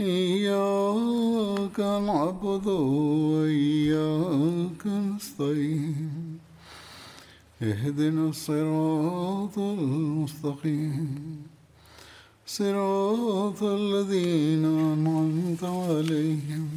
إياك 0.00 1.80
نعبد 1.80 2.66
وإياك 2.66 4.86
نستعين. 4.86 6.38
اهدنا 7.62 8.28
الصراط 8.28 9.58
المستقيم. 9.58 11.42
صراط 12.46 13.62
الذين 13.62 14.64
أنعمت 14.64 15.64
عليهم. 15.64 16.68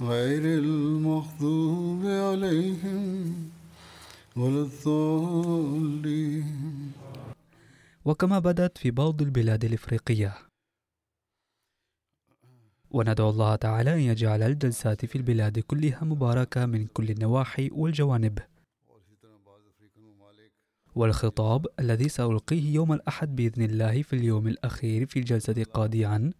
غير 0.00 0.58
المغضوب 0.58 2.06
عليهم 2.06 3.34
ولا 4.36 4.62
الضالين. 4.62 6.46
وكما 8.04 8.38
بدت 8.38 8.78
في 8.78 8.90
بعض 8.90 9.22
البلاد 9.22 9.64
الإفريقية. 9.64 10.45
وندعو 12.90 13.30
الله 13.30 13.56
تعالى 13.56 13.94
أن 13.94 14.00
يجعل 14.00 14.42
الجلسات 14.42 15.06
في 15.06 15.16
البلاد 15.16 15.58
كلها 15.58 16.04
مباركة 16.04 16.66
من 16.66 16.86
كل 16.86 17.10
النواحي 17.10 17.70
والجوانب. 17.72 18.38
والخطاب 20.94 21.66
الذي 21.80 22.08
سألقيه 22.08 22.74
يوم 22.74 22.92
الأحد 22.92 23.36
بإذن 23.36 23.62
الله 23.62 24.02
في 24.02 24.12
اليوم 24.12 24.48
الأخير 24.48 25.06
في 25.06 25.18
الجلسة 25.18 25.64
قادعا 25.64 26.32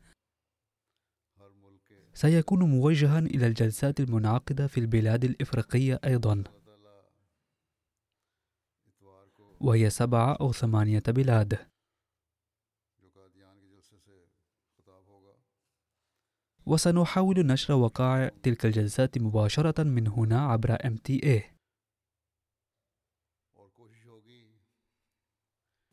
سيكون 2.14 2.62
موجها 2.62 3.18
إلى 3.18 3.46
الجلسات 3.46 4.00
المنعقدة 4.00 4.66
في 4.66 4.80
البلاد 4.80 5.24
الإفريقية 5.24 6.00
أيضا. 6.04 6.44
وهي 9.60 9.90
سبعة 9.90 10.32
أو 10.32 10.52
ثمانية 10.52 11.02
بلاد. 11.08 11.58
وسنحاول 16.66 17.46
نشر 17.46 17.74
وقائع 17.74 18.28
تلك 18.42 18.66
الجلسات 18.66 19.18
مباشرة 19.18 19.82
من 19.82 20.08
هنا 20.08 20.46
عبر 20.46 20.76
MTA 20.76 21.56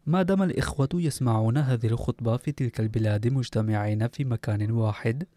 ما 0.05 0.21
دام 0.21 0.43
الإخوة 0.43 0.89
يسمعون 0.93 1.57
هذه 1.57 1.87
الخطبة 1.87 2.37
في 2.37 2.51
تلك 2.51 2.79
البلاد 2.79 3.27
مجتمعين 3.27 4.07
في 4.07 4.25
مكان 4.25 4.71
واحد 4.71 5.27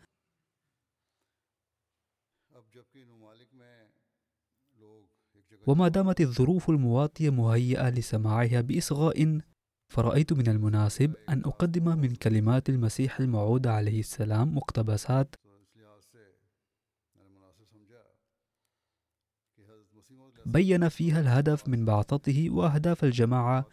وما 5.67 5.89
دامت 5.89 6.21
الظروف 6.21 6.71
المواطية 6.71 7.31
مهيئة 7.31 7.91
لسماعها 7.91 8.61
بإصغاء 8.61 9.41
فرأيت 9.97 10.33
من 10.33 10.49
المناسب 10.49 11.15
أن 11.29 11.43
أقدم 11.45 11.99
من 11.99 12.15
كلمات 12.15 12.69
المسيح 12.69 13.21
الموعود 13.21 13.67
عليه 13.67 14.01
السلام 14.01 14.57
مقتبسات 14.57 15.34
بين 20.47 20.89
فيها 20.89 21.21
الهدف 21.21 21.69
من 21.69 21.84
بعثته 21.84 22.51
وأهداف 22.51 23.05
الجماعة 23.05 23.67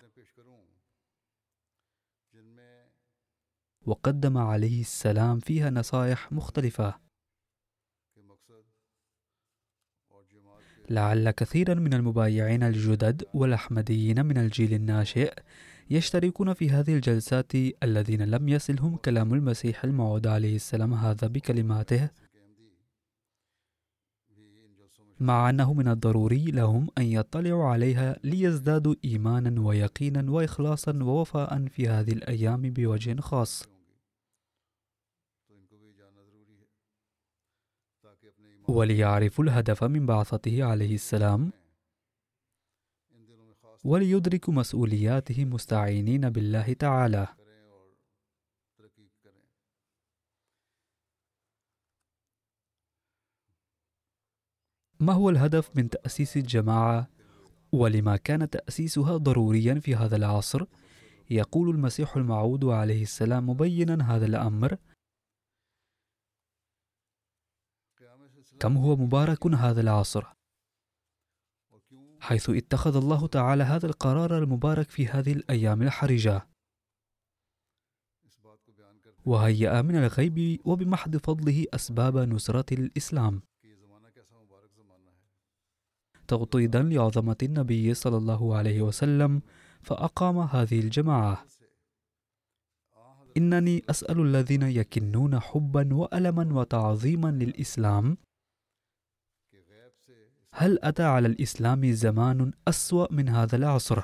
وقدم 3.85 4.37
عليه 4.37 4.81
السلام 4.81 5.39
فيها 5.39 5.69
نصائح 5.69 6.31
مختلفة. 6.31 6.99
لعل 10.89 11.31
كثيرا 11.31 11.73
من 11.73 11.93
المبايعين 11.93 12.63
الجدد 12.63 13.25
والأحمديين 13.33 14.25
من 14.25 14.37
الجيل 14.37 14.73
الناشئ 14.73 15.33
يشتركون 15.89 16.53
في 16.53 16.69
هذه 16.69 16.95
الجلسات 16.95 17.51
الذين 17.83 18.21
لم 18.21 18.49
يصلهم 18.49 18.95
كلام 18.95 19.33
المسيح 19.33 19.83
الموعود 19.83 20.27
عليه 20.27 20.55
السلام 20.55 20.93
هذا 20.93 21.27
بكلماته. 21.27 22.09
مع 25.19 25.49
أنه 25.49 25.73
من 25.73 25.87
الضروري 25.87 26.45
لهم 26.45 26.87
أن 26.97 27.03
يطلعوا 27.03 27.65
عليها 27.65 28.17
ليزدادوا 28.23 28.95
إيمانا 29.05 29.61
ويقينا 29.61 30.31
وإخلاصا 30.31 31.03
ووفاء 31.03 31.67
في 31.67 31.87
هذه 31.87 32.11
الأيام 32.11 32.61
بوجه 32.61 33.21
خاص. 33.21 33.63
وليعرفوا 38.67 39.43
الهدف 39.43 39.83
من 39.83 40.05
بعثته 40.05 40.63
عليه 40.63 40.95
السلام 40.95 41.51
وليدركوا 43.83 44.53
مسؤولياته 44.53 45.45
مستعينين 45.45 46.29
بالله 46.29 46.73
تعالى. 46.73 47.27
ما 54.99 55.13
هو 55.13 55.29
الهدف 55.29 55.77
من 55.77 55.89
تأسيس 55.89 56.37
الجماعة؟ 56.37 57.09
ولما 57.71 58.17
كان 58.17 58.49
تأسيسها 58.49 59.17
ضروريا 59.17 59.79
في 59.79 59.95
هذا 59.95 60.15
العصر 60.15 60.65
يقول 61.29 61.69
المسيح 61.69 62.17
الموعود 62.17 62.65
عليه 62.65 63.01
السلام 63.01 63.49
مبينا 63.49 64.15
هذا 64.15 64.25
الأمر. 64.25 64.77
كم 68.59 68.77
هو 68.77 68.95
مبارك 68.95 69.47
هذا 69.47 69.81
العصر؟ 69.81 70.42
حيث 72.23 72.49
اتخذ 72.49 72.95
الله 72.95 73.27
تعالى 73.27 73.63
هذا 73.63 73.85
القرار 73.85 74.37
المبارك 74.37 74.89
في 74.89 75.07
هذه 75.07 75.33
الأيام 75.33 75.81
الحرجة. 75.81 76.47
وهيأ 79.25 79.81
من 79.81 79.95
الغيب 79.95 80.59
وبمحض 80.65 81.17
فضله 81.17 81.65
أسباب 81.73 82.17
نصرة 82.17 82.65
الإسلام. 82.71 83.41
تغطيدا 86.27 86.83
لعظمة 86.83 87.37
النبي 87.43 87.93
صلى 87.93 88.17
الله 88.17 88.55
عليه 88.55 88.81
وسلم 88.81 89.41
فأقام 89.81 90.37
هذه 90.37 90.79
الجماعة. 90.79 91.45
إنني 93.37 93.83
أسأل 93.89 94.19
الذين 94.21 94.61
يكنون 94.61 95.39
حبا 95.39 95.95
وألما 95.95 96.53
وتعظيما 96.53 97.31
للإسلام 97.31 98.17
هل 100.55 100.79
أتى 100.83 101.03
على 101.03 101.27
الإسلام 101.27 101.91
زمان 101.91 102.51
أسوأ 102.67 103.13
من 103.13 103.29
هذا 103.29 103.55
العصر؟ 103.55 104.01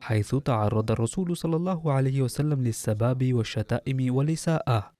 حيث 0.00 0.34
تعرض 0.34 0.90
الرسول 0.90 1.36
صلى 1.36 1.56
الله 1.56 1.92
عليه 1.92 2.22
وسلم 2.22 2.64
للسباب 2.64 3.34
والشتائم 3.34 4.14
والإساءة 4.14 4.92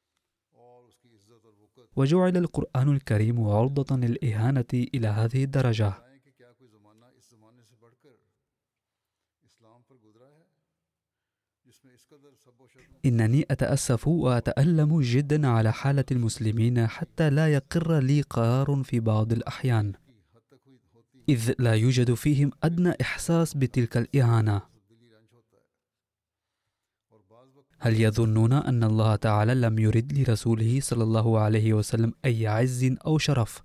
وجعل 1.97 2.37
القرآن 2.37 2.89
الكريم 2.89 3.49
عرضة 3.49 3.97
للإهانة 3.97 4.65
إلى 4.73 5.09
هذه 5.09 5.45
الدرجة 5.45 6.08
إنني 13.05 13.47
أتأسف 13.51 14.09
وأتألم 14.09 15.01
جدا 15.01 15.49
على 15.49 15.73
حالة 15.73 16.05
المسلمين 16.11 16.87
حتى 16.87 17.31
لا 17.31 17.53
يقر 17.53 17.99
لي 17.99 18.21
قرار 18.23 18.83
في 18.85 19.01
بعض 19.01 19.33
الأحيان. 19.33 19.93
إذ 21.29 21.53
لا 21.59 21.75
يوجد 21.75 22.15
فيهم 22.15 22.51
أدنى 22.65 22.93
إحساس 23.01 23.55
بتلك 23.55 23.97
الإهانة 23.97 24.63
هل 27.81 28.01
يظنون 28.01 28.53
أن 28.53 28.85
الله 28.85 29.17
تعالى 29.17 29.55
لم 29.55 29.79
يرد 29.79 30.13
لرسوله 30.19 30.81
صلى 30.81 31.05
الله 31.05 31.39
عليه 31.41 31.73
وسلم 31.73 32.13
أي 32.25 32.47
عز 32.47 32.97
أو 33.07 33.19
شرف؟ 33.19 33.63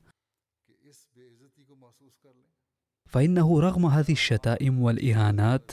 فإنه 3.06 3.60
رغم 3.60 3.86
هذه 3.86 4.12
الشتائم 4.12 4.82
والإهانات 4.82 5.72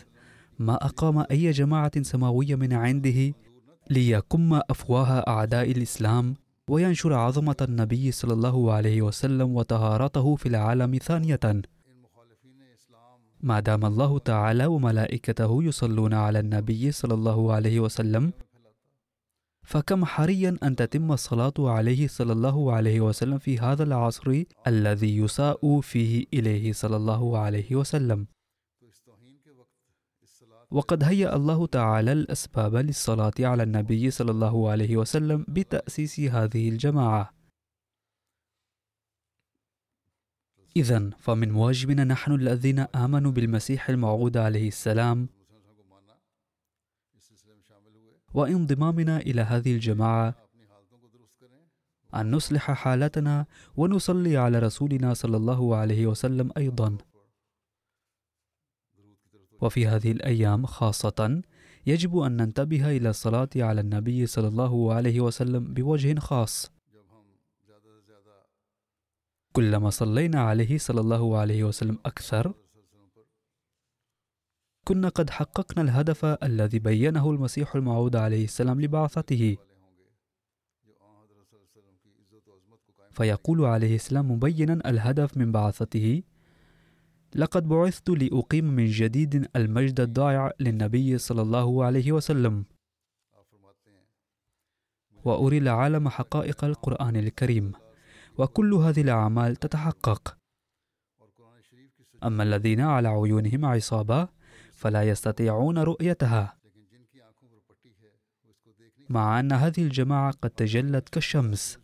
ما 0.59 0.75
أقام 0.75 1.25
أي 1.31 1.51
جماعة 1.51 2.03
سماوية 2.03 2.55
من 2.55 2.73
عنده 2.73 3.35
ليكم 3.91 4.61
أفواه 4.71 5.25
أعداء 5.29 5.71
الإسلام 5.71 6.35
وينشر 6.69 7.13
عظمة 7.15 7.57
النبي 7.63 8.13
صلى 8.13 8.33
الله 8.33 8.73
عليه 8.73 9.03
وسلم 9.03 9.57
وطهارته 9.57 10.37
في 10.37 10.47
العالم 10.49 10.99
ثانية. 11.03 11.41
ما 13.41 13.61
دام 13.61 13.85
الله 13.85 14.19
تعالى 14.19 14.67
وملائكته 14.67 15.65
يصلون 15.65 16.15
على 16.15 16.39
النبي 16.39 16.93
صلى 16.93 17.15
الله 17.15 17.53
عليه 17.53 17.81
وسلم 17.81 18.33
فكم 19.63 20.05
حريا 20.05 20.57
أن 20.63 20.77
تتم 20.77 21.13
الصلاة 21.13 21.55
عليه 21.59 22.09
صلى 22.09 22.33
الله 22.33 22.73
عليه 22.73 23.01
وسلم 23.01 23.39
في 23.39 23.59
هذا 23.59 23.83
العصر 23.83 24.43
الذي 24.67 25.17
يساء 25.17 25.81
فيه 25.81 26.27
إليه 26.35 26.73
صلى 26.73 26.97
الله 26.97 27.39
عليه 27.39 27.77
وسلم. 27.77 28.27
وقد 30.71 31.05
هيأ 31.05 31.37
الله 31.37 31.67
تعالى 31.67 32.13
الأسباب 32.13 32.77
للصلاة 32.77 33.33
على 33.41 33.63
النبي 33.63 34.11
صلى 34.11 34.31
الله 34.31 34.71
عليه 34.71 34.97
وسلم 34.97 35.47
بتأسيس 35.49 36.21
هذه 36.21 36.69
الجماعة. 36.69 37.35
إذا 40.77 41.11
فمن 41.19 41.55
واجبنا 41.55 42.05
نحن 42.05 42.33
الذين 42.33 42.79
آمنوا 42.79 43.33
بالمسيح 43.33 43.89
الموعود 43.89 44.37
عليه 44.37 44.69
السلام 44.69 45.29
وانضمامنا 48.35 49.17
إلى 49.19 49.43
هذه 49.43 49.75
الجماعة 49.75 50.35
أن 52.15 52.31
نصلح 52.31 52.71
حالتنا 52.71 53.47
ونصلي 53.77 54.37
على 54.37 54.59
رسولنا 54.59 55.15
صلى 55.15 55.37
الله 55.37 55.77
عليه 55.77 56.07
وسلم 56.07 56.51
أيضا. 56.57 56.99
وفي 59.61 59.87
هذه 59.87 60.13
الأيام 60.13 60.67
خاصة 60.67 61.43
يجب 61.87 62.19
أن 62.19 62.37
ننتبه 62.37 62.97
إلى 62.97 63.11
الصلاة 63.11 63.49
على 63.57 63.81
النبي 63.81 64.27
صلى 64.27 64.49
الله 64.49 64.95
عليه 64.95 65.21
وسلم 65.21 65.75
بوجه 65.75 66.19
خاص. 66.19 66.73
كلما 69.53 69.91
صلينا 69.91 70.41
عليه 70.41 70.79
صلى 70.79 71.01
الله 71.01 71.39
عليه 71.39 71.65
وسلم 71.65 71.99
أكثر 72.07 72.55
كنا 74.85 75.09
قد 75.09 75.31
حققنا 75.31 75.83
الهدف 75.83 76.25
الذي 76.25 76.79
بينه 76.79 77.31
المسيح 77.31 77.77
الموعود 77.77 78.17
عليه 78.17 78.45
السلام 78.45 78.81
لبعثته. 78.81 79.57
فيقول 83.11 83.65
عليه 83.65 83.95
السلام 83.95 84.31
مبينا 84.31 84.91
الهدف 84.91 85.37
من 85.37 85.53
بعثته 85.53 86.23
لقد 87.35 87.69
بعثت 87.69 88.11
لأقيم 88.11 88.65
من 88.65 88.87
جديد 88.87 89.49
المجد 89.57 90.01
الضائع 90.01 90.53
للنبي 90.61 91.19
صلى 91.19 91.43
الله 91.43 91.85
عليه 91.85 92.13
وسلم. 92.13 92.65
وأري 95.25 95.59
العالم 95.59 96.09
حقائق 96.09 96.65
القرآن 96.65 97.17
الكريم 97.17 97.73
وكل 98.39 98.75
هذه 98.75 99.01
الأعمال 99.01 99.57
تتحقق. 99.57 100.37
أما 102.25 102.43
الذين 102.43 102.81
على 102.81 103.09
عيونهم 103.09 103.65
عصابة 103.65 104.29
فلا 104.73 105.03
يستطيعون 105.03 105.79
رؤيتها. 105.79 106.57
مع 109.09 109.41
أن 109.41 109.53
هذه 109.53 109.83
الجماعة 109.83 110.33
قد 110.33 110.51
تجلت 110.51 111.09
كالشمس. 111.09 111.79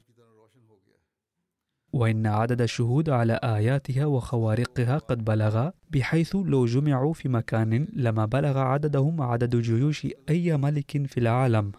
وإن 1.93 2.27
عدد 2.27 2.61
الشهود 2.63 3.11
على 3.11 3.41
آياتها 3.43 4.07
وخوارقها 4.07 4.99
قد 4.99 5.25
بلغ 5.25 5.71
بحيث 5.91 6.37
لو 6.37 6.67
جمعوا 6.67 7.13
في 7.13 7.29
مكان 7.29 7.89
لما 7.93 8.25
بلغ 8.25 8.59
عددهم 8.59 9.23
عدد 9.23 9.57
جيوش 9.57 10.07
أي 10.29 10.57
ملك 10.57 11.07
في 11.07 11.21
العالم. 11.21 11.73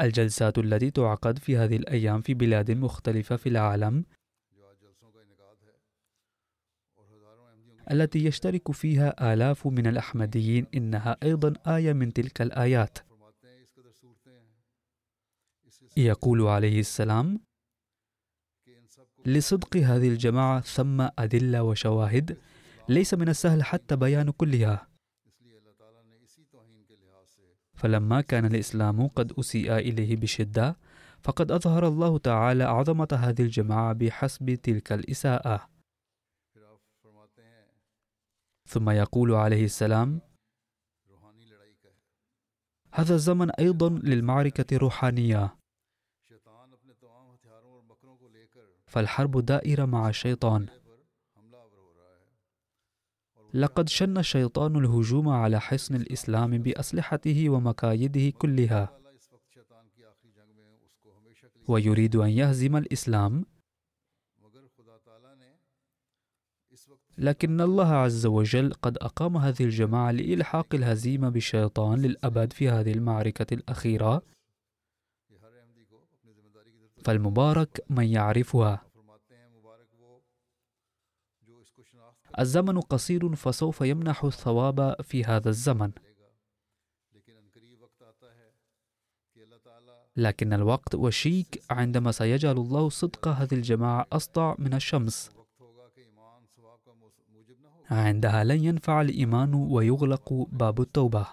الجلسات 0.00 0.58
التي 0.58 0.90
تعقد 0.90 1.38
في 1.38 1.56
هذه 1.56 1.76
الأيام 1.76 2.20
في 2.20 2.34
بلاد 2.34 2.70
مختلفة 2.70 3.36
في 3.36 3.48
العالم 3.48 4.04
التي 7.90 8.24
يشترك 8.24 8.72
فيها 8.72 9.34
آلاف 9.34 9.66
من 9.66 9.86
الأحمديين 9.86 10.66
إنها 10.74 11.16
أيضا 11.22 11.52
آية 11.66 11.92
من 11.92 12.12
تلك 12.12 12.42
الآيات. 12.42 12.98
يقول 16.06 16.46
عليه 16.46 16.80
السلام 16.80 17.40
لصدق 19.26 19.76
هذه 19.76 20.08
الجماعة 20.08 20.60
ثم 20.60 21.08
أدلة 21.18 21.62
وشواهد 21.62 22.38
ليس 22.88 23.14
من 23.14 23.28
السهل 23.28 23.62
حتى 23.62 23.96
بيان 23.96 24.30
كلها. 24.30 24.88
فلما 27.74 28.20
كان 28.20 28.44
الإسلام 28.44 29.06
قد 29.06 29.32
أسيء 29.32 29.76
إليه 29.76 30.16
بشدة 30.16 30.76
فقد 31.22 31.52
أظهر 31.52 31.88
الله 31.88 32.18
تعالى 32.18 32.64
عظمة 32.64 33.08
هذه 33.12 33.42
الجماعة 33.42 33.92
بحسب 33.92 34.54
تلك 34.54 34.92
الإساءة. 34.92 35.68
ثم 38.68 38.90
يقول 38.90 39.34
عليه 39.34 39.64
السلام 39.64 40.20
هذا 42.92 43.14
الزمن 43.14 43.50
أيضا 43.50 43.88
للمعركة 43.88 44.76
الروحانية. 44.76 45.57
فالحرب 48.88 49.44
دائرة 49.44 49.84
مع 49.84 50.08
الشيطان 50.08 50.66
لقد 53.54 53.88
شن 53.88 54.18
الشيطان 54.18 54.76
الهجوم 54.76 55.28
على 55.28 55.60
حصن 55.60 55.94
الإسلام 55.94 56.58
بأسلحته 56.58 57.48
ومكايده 57.50 58.30
كلها. 58.38 58.98
ويريد 61.68 62.16
أن 62.16 62.28
يهزم 62.28 62.76
الإسلام. 62.76 63.44
لكن 67.18 67.60
الله 67.60 67.88
عز 67.88 68.26
وجل 68.26 68.72
قد 68.82 68.98
أقام 68.98 69.36
هذه 69.36 69.64
الجماعة 69.64 70.10
لإلحاق 70.10 70.74
الهزيمة 70.74 71.28
بالشيطان 71.28 72.02
للأبد 72.02 72.52
في 72.52 72.68
هذه 72.68 72.92
المعركة 72.92 73.54
الأخيرة. 73.54 74.22
فالمبارك 77.04 77.84
من 77.90 78.04
يعرفها. 78.04 78.84
الزمن 82.38 82.80
قصير 82.80 83.34
فسوف 83.36 83.80
يمنح 83.80 84.24
الثواب 84.24 84.96
في 85.02 85.24
هذا 85.24 85.48
الزمن. 85.48 85.92
لكن 90.16 90.52
الوقت 90.52 90.94
وشيك 90.94 91.62
عندما 91.70 92.12
سيجعل 92.12 92.56
الله 92.56 92.88
صدق 92.88 93.28
هذه 93.28 93.54
الجماعة 93.54 94.06
أسطع 94.12 94.54
من 94.58 94.74
الشمس. 94.74 95.30
عندها 97.90 98.44
لن 98.44 98.64
ينفع 98.64 99.00
الإيمان 99.00 99.54
ويغلق 99.54 100.32
باب 100.32 100.80
التوبة. 100.80 101.26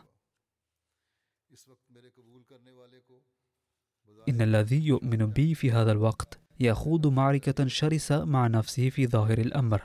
إن 4.29 4.41
الذي 4.41 4.86
يؤمن 4.86 5.25
بي 5.25 5.55
في 5.55 5.72
هذا 5.72 5.91
الوقت 5.91 6.39
يخوض 6.60 7.08
معركة 7.08 7.67
شرسة 7.67 8.25
مع 8.25 8.48
نفسه 8.48 8.89
في 8.89 9.08
ظاهر 9.08 9.38
الأمر. 9.38 9.82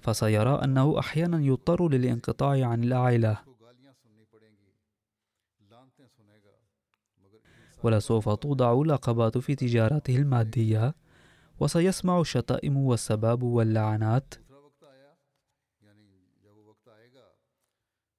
فسيرى 0.00 0.64
أنه 0.64 0.98
أحيانا 0.98 1.40
يضطر 1.40 1.88
للانقطاع 1.88 2.66
عن 2.66 2.84
العائلة 2.84 3.38
ولسوف 7.82 8.28
توضع 8.28 8.82
العقبات 8.82 9.38
في 9.38 9.54
تجارته 9.54 10.16
المادية 10.16 10.94
وسيسمع 11.60 12.20
الشتائم 12.20 12.76
والسباب 12.76 13.42
واللعنات. 13.42 14.34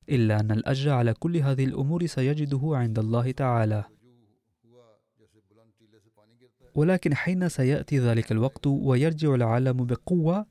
إلا 0.09 0.39
أن 0.39 0.51
الأجر 0.51 0.91
على 0.91 1.13
كل 1.13 1.37
هذه 1.37 1.65
الأمور 1.65 2.05
سيجده 2.05 2.61
عند 2.63 2.99
الله 2.99 3.31
تعالى. 3.31 3.83
ولكن 6.75 7.15
حين 7.15 7.49
سيأتي 7.49 7.99
ذلك 7.99 8.31
الوقت 8.31 8.67
ويرجع 8.67 9.35
العالم 9.35 9.85
بقوة 9.85 10.45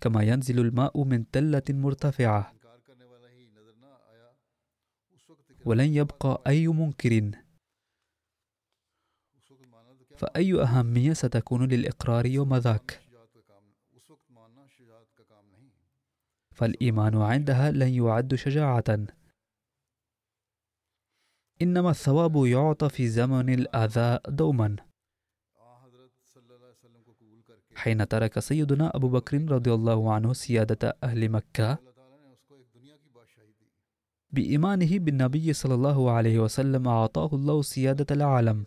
كما 0.00 0.22
ينزل 0.22 0.58
الماء 0.58 1.04
من 1.04 1.30
تلة 1.30 1.62
مرتفعة. 1.70 2.52
ولن 5.64 5.94
يبقى 5.94 6.42
أي 6.46 6.68
منكر. 6.68 7.30
فأي 10.16 10.62
أهمية 10.62 11.12
ستكون 11.12 11.68
للإقرار 11.68 12.26
يوم 12.26 12.56
ذاك؟ 12.56 13.01
فالإيمان 16.62 17.16
عندها 17.16 17.70
لن 17.70 17.88
يعد 17.88 18.34
شجاعة. 18.34 18.84
إنما 21.62 21.90
الثواب 21.90 22.46
يعطى 22.46 22.88
في 22.88 23.08
زمن 23.08 23.48
الأذى 23.50 24.18
دوما. 24.28 24.76
حين 27.74 28.08
ترك 28.08 28.38
سيدنا 28.38 28.96
أبو 28.96 29.08
بكر 29.08 29.50
رضي 29.50 29.72
الله 29.74 30.12
عنه 30.12 30.32
سيادة 30.32 30.96
أهل 31.04 31.28
مكة 31.28 31.78
بإيمانه 34.30 34.98
بالنبي 34.98 35.52
صلى 35.52 35.74
الله 35.74 36.10
عليه 36.10 36.38
وسلم 36.38 36.88
أعطاه 36.88 37.30
الله 37.34 37.62
سيادة 37.62 38.06
العالم. 38.10 38.64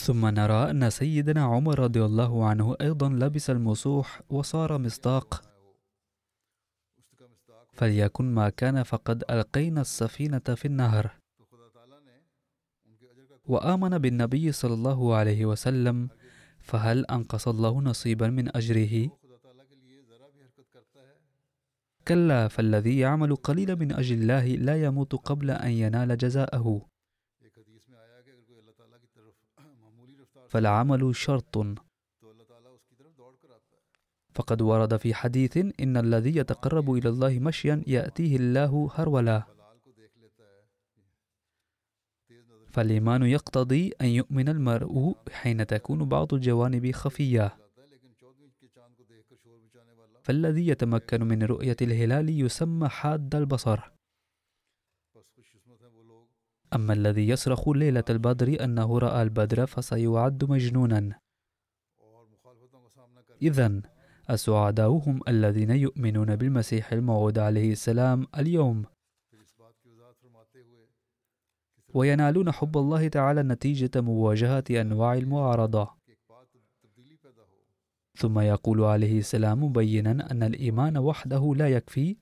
ثم 0.00 0.26
نرى 0.26 0.70
أن 0.70 0.90
سيدنا 0.90 1.42
عمر 1.44 1.78
رضي 1.78 2.04
الله 2.04 2.46
عنه 2.48 2.76
أيضا 2.80 3.08
لبس 3.08 3.50
المسوح 3.50 4.22
وصار 4.30 4.78
مصداق. 4.78 5.42
فليكن 7.72 8.34
ما 8.34 8.48
كان 8.48 8.82
فقد 8.82 9.24
ألقينا 9.30 9.80
السفينة 9.80 10.38
في 10.38 10.64
النهر. 10.64 11.10
وآمن 13.46 13.98
بالنبي 13.98 14.52
صلى 14.52 14.74
الله 14.74 15.14
عليه 15.14 15.46
وسلم 15.46 16.08
فهل 16.58 17.06
أنقص 17.06 17.48
الله 17.48 17.80
نصيبا 17.80 18.28
من 18.28 18.56
أجره؟ 18.56 19.10
كلا 22.08 22.48
فالذي 22.48 22.98
يعمل 22.98 23.36
قليلا 23.36 23.74
من 23.74 23.92
أجل 23.92 24.16
الله 24.22 24.46
لا 24.46 24.84
يموت 24.84 25.14
قبل 25.14 25.50
أن 25.50 25.70
ينال 25.70 26.16
جزاءه. 26.16 26.89
آتا 30.54 30.86
ہے 30.86 31.10
فقد 34.34 34.62
ورد 34.62 34.96
في 34.96 35.14
حديث 35.14 35.56
إن 35.56 35.96
الذي 35.96 36.36
يتقرب 36.36 36.92
إلى 36.92 37.08
الله 37.08 37.38
مشيا 37.38 37.82
يأتيه 37.86 38.36
الله 38.36 38.90
هرولا. 38.94 39.42
فالإيمان 42.66 43.22
يقتضي 43.22 43.92
أن 44.00 44.06
يؤمن 44.06 44.48
المرء 44.48 45.14
حين 45.30 45.66
تكون 45.66 46.04
بعض 46.04 46.34
الجوانب 46.34 46.90
خفية. 46.90 47.56
فالذي 50.22 50.68
يتمكن 50.68 51.24
من 51.24 51.42
رؤية 51.42 51.76
الهلال 51.82 52.40
يسمى 52.40 52.88
حاد 52.88 53.34
البصر. 53.34 53.99
أما 56.74 56.92
الذي 56.92 57.28
يصرخ 57.28 57.68
ليلة 57.68 58.04
البدر 58.10 58.64
أنه 58.64 58.98
رأى 58.98 59.22
البدر 59.22 59.66
فسيعد 59.66 60.44
مجنونا. 60.44 61.18
إذا 63.42 63.82
السعداء 64.30 64.90
هم 64.90 65.20
الذين 65.28 65.70
يؤمنون 65.70 66.36
بالمسيح 66.36 66.92
الموعود 66.92 67.38
عليه 67.38 67.72
السلام 67.72 68.26
اليوم. 68.38 68.84
وينالون 71.94 72.52
حب 72.52 72.78
الله 72.78 73.08
تعالى 73.08 73.42
نتيجة 73.42 74.00
مواجهة 74.00 74.64
أنواع 74.70 75.14
المعارضة. 75.14 75.90
ثم 78.16 78.38
يقول 78.38 78.84
عليه 78.84 79.18
السلام 79.18 79.64
مبينا 79.64 80.30
أن 80.30 80.42
الإيمان 80.42 80.98
وحده 80.98 81.54
لا 81.56 81.68
يكفي. 81.68 82.16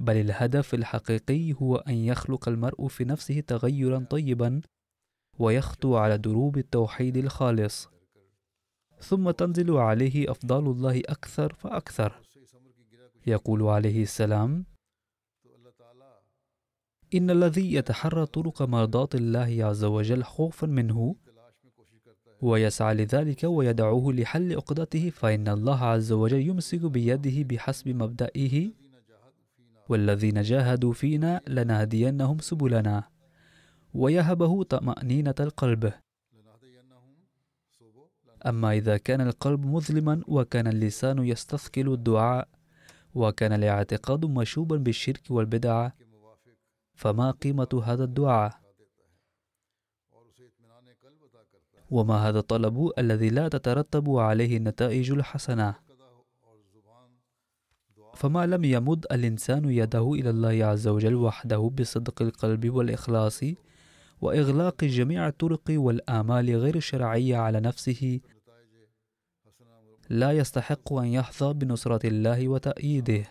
بل 0.00 0.16
الهدف 0.16 0.74
الحقيقي 0.74 1.52
هو 1.52 1.76
أن 1.76 1.94
يخلق 1.94 2.48
المرء 2.48 2.88
في 2.88 3.04
نفسه 3.04 3.40
تغيرا 3.40 4.06
طيبا 4.10 4.60
ويخطو 5.38 5.96
على 5.96 6.18
دروب 6.18 6.58
التوحيد 6.58 7.16
الخالص. 7.16 7.88
ثم 9.00 9.30
تنزل 9.30 9.76
عليه 9.76 10.30
أفضال 10.30 10.64
الله 10.66 10.98
أكثر 10.98 11.54
فأكثر. 11.54 12.22
يقول 13.26 13.62
عليه 13.62 14.02
السلام 14.02 14.64
إن 17.14 17.30
الذي 17.30 17.74
يتحرى 17.74 18.26
طرق 18.26 18.62
مرضاة 18.62 19.08
الله 19.14 19.64
عز 19.64 19.84
وجل 19.84 20.24
خوفا 20.24 20.66
منه 20.66 21.16
ويسعى 22.42 22.94
لذلك 22.94 23.44
ويدعوه 23.44 24.12
لحل 24.12 24.56
عقدته 24.56 25.10
فإن 25.10 25.48
الله 25.48 25.84
عز 25.84 26.12
وجل 26.12 26.40
يمسك 26.40 26.80
بيده 26.80 27.42
بحسب 27.42 27.88
مبدئه 27.88 28.79
والذين 29.90 30.42
جاهدوا 30.42 30.92
فينا 30.92 31.40
لنهدينهم 31.48 32.38
سبلنا. 32.38 33.04
ويهبه 33.94 34.62
طمأنينة 34.62 35.34
القلب. 35.40 35.92
أما 38.46 38.72
إذا 38.72 38.96
كان 38.96 39.20
القلب 39.20 39.66
مظلما 39.66 40.22
وكان 40.28 40.66
اللسان 40.66 41.18
يستثقل 41.18 41.92
الدعاء 41.92 42.48
وكان 43.14 43.52
الاعتقاد 43.52 44.24
مشوبا 44.24 44.76
بالشرك 44.76 45.30
والبدعة 45.30 45.92
فما 46.94 47.30
قيمة 47.30 47.82
هذا 47.84 48.04
الدعاء؟ 48.04 48.60
وما 51.90 52.14
هذا 52.28 52.38
الطلب 52.38 52.92
الذي 52.98 53.30
لا 53.30 53.48
تترتب 53.48 54.10
عليه 54.10 54.56
النتائج 54.56 55.10
الحسنة؟ 55.10 55.89
فما 58.14 58.46
لم 58.46 58.64
يمد 58.64 59.06
الإنسان 59.12 59.70
يده 59.70 60.12
إلى 60.12 60.30
الله 60.30 60.64
عز 60.64 60.88
وجل 60.88 61.14
وحده 61.14 61.70
بصدق 61.80 62.22
القلب 62.22 62.70
والإخلاص 62.70 63.40
وإغلاق 64.20 64.84
جميع 64.84 65.28
الطرق 65.28 65.64
والآمال 65.70 66.56
غير 66.56 66.76
الشرعية 66.76 67.36
على 67.36 67.60
نفسه 67.60 68.20
لا 70.10 70.32
يستحق 70.32 70.92
أن 70.92 71.06
يحظى 71.06 71.52
بنصرة 71.52 72.06
الله 72.06 72.48
وتأييده. 72.48 73.24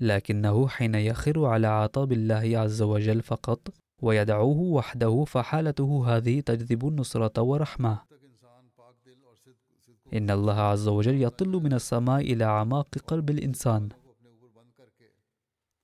لكنه 0.00 0.68
حين 0.68 0.94
يخر 0.94 1.44
على 1.44 1.66
عطاب 1.66 2.12
الله 2.12 2.58
عز 2.58 2.82
وجل 2.82 3.22
فقط 3.22 3.68
ويدعوه 4.02 4.58
وحده 4.58 5.24
فحالته 5.24 6.16
هذه 6.16 6.40
تجذب 6.40 6.88
النصرة 6.88 7.42
ورحمة 7.42 8.13
إن 10.14 10.30
الله 10.30 10.60
عز 10.60 10.88
وجل 10.88 11.22
يطل 11.22 11.48
من 11.48 11.72
السماء 11.72 12.20
إلى 12.20 12.44
أعماق 12.44 12.98
قلب 12.98 13.30
الإنسان. 13.30 13.88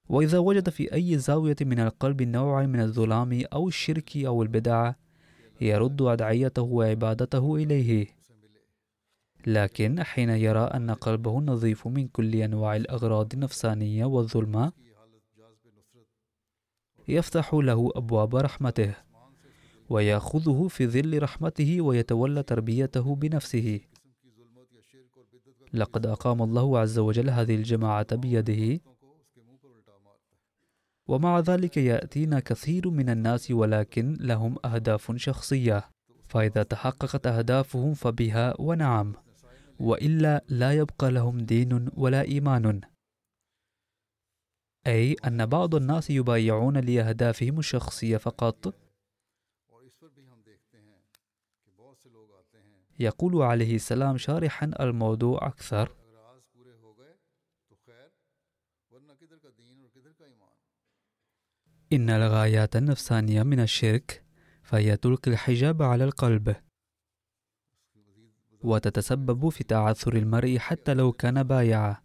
وإذا 0.08 0.38
وجد 0.38 0.68
في 0.68 0.94
أي 0.94 1.18
زاوية 1.18 1.56
من 1.60 1.80
القلب 1.80 2.22
نوع 2.22 2.66
من 2.66 2.80
الظلام 2.80 3.42
أو 3.52 3.68
الشرك 3.68 4.16
أو 4.16 4.42
البدعة 4.42 4.96
يرد 5.60 6.02
أدعيته 6.02 6.62
وعبادته 6.62 7.56
إليه. 7.56 8.06
لكن 9.46 10.02
حين 10.02 10.30
يرى 10.30 10.60
أن 10.60 10.90
قلبه 10.90 11.40
نظيف 11.40 11.86
من 11.88 12.08
كل 12.08 12.34
أنواع 12.34 12.76
الأغراض 12.76 13.32
النفسانية 13.34 14.04
والظلمة 14.04 14.72
يفتح 17.08 17.54
له 17.54 17.90
أبواب 17.94 18.36
رحمته 18.36 18.94
ويأخذه 19.88 20.68
في 20.68 20.86
ظل 20.86 21.22
رحمته 21.22 21.80
ويتولى 21.80 22.42
تربيته 22.42 23.14
بنفسه. 23.14 23.80
لقد 25.74 26.06
أقام 26.06 26.42
الله 26.42 26.78
عز 26.78 26.98
وجل 26.98 27.30
هذه 27.30 27.54
الجماعة 27.54 28.16
بيده. 28.16 28.80
ومع 31.08 31.40
ذلك 31.40 31.76
يأتينا 31.76 32.40
كثير 32.40 32.90
من 32.90 33.08
الناس 33.10 33.50
ولكن 33.50 34.16
لهم 34.20 34.56
أهداف 34.64 35.16
شخصية. 35.16 35.90
فإذا 36.28 36.62
تحققت 36.62 37.26
أهدافهم 37.26 37.94
فبها 37.94 38.54
ونعم. 38.60 39.14
وإلا 39.80 40.44
لا 40.48 40.72
يبقى 40.72 41.10
لهم 41.10 41.38
دين 41.38 41.88
ولا 41.96 42.22
إيمان. 42.22 42.80
أي 44.86 45.16
أن 45.26 45.46
بعض 45.46 45.74
الناس 45.74 46.10
يبايعون 46.10 46.76
لأهدافهم 46.76 47.58
الشخصية 47.58 48.16
فقط. 48.16 48.89
يقول 53.00 53.42
عليه 53.42 53.74
السلام 53.74 54.16
شارحا 54.18 54.70
الموضوع 54.80 55.46
أكثر. 55.46 55.96
إن 61.92 62.10
الغايات 62.10 62.76
النفسانية 62.76 63.42
من 63.42 63.60
الشرك 63.60 64.24
فهي 64.62 64.96
تلقي 64.96 65.30
الحجاب 65.30 65.82
على 65.82 66.04
القلب. 66.04 66.56
وتتسبب 68.62 69.48
في 69.48 69.64
تعثر 69.64 70.16
المرء 70.16 70.58
حتى 70.58 70.94
لو 70.94 71.12
كان 71.12 71.42
بايعا. 71.42 71.96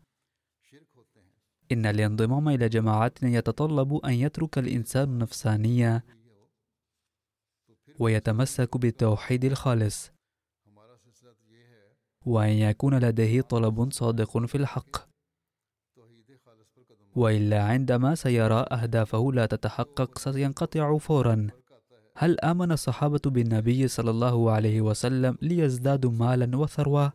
إن 1.71 1.85
الانضمام 1.85 2.49
إلى 2.49 2.69
جماعات 2.69 3.23
يتطلب 3.23 4.05
أن 4.05 4.13
يترك 4.13 4.57
الإنسان 4.57 5.03
النفسانية 5.09 6.05
ويتمسك 7.99 8.77
بالتوحيد 8.77 9.45
الخالص. 9.45 10.14
وأن 12.25 12.49
يكون 12.49 12.99
لديه 12.99 13.41
طلب 13.41 13.93
صادق 13.93 14.45
في 14.45 14.55
الحق. 14.55 15.15
وإلا 17.15 17.63
عندما 17.63 18.15
سيرى 18.15 18.65
أهدافه 18.71 19.31
لا 19.33 19.45
تتحقق 19.45 20.17
سينقطع 20.17 20.97
فورا. 20.97 21.47
هل 22.17 22.39
آمن 22.39 22.71
الصحابة 22.71 23.21
بالنبي 23.25 23.87
صلى 23.87 24.11
الله 24.11 24.51
عليه 24.51 24.81
وسلم 24.81 25.37
ليزدادوا 25.41 26.11
مالا 26.11 26.57
وثروة؟ 26.57 27.13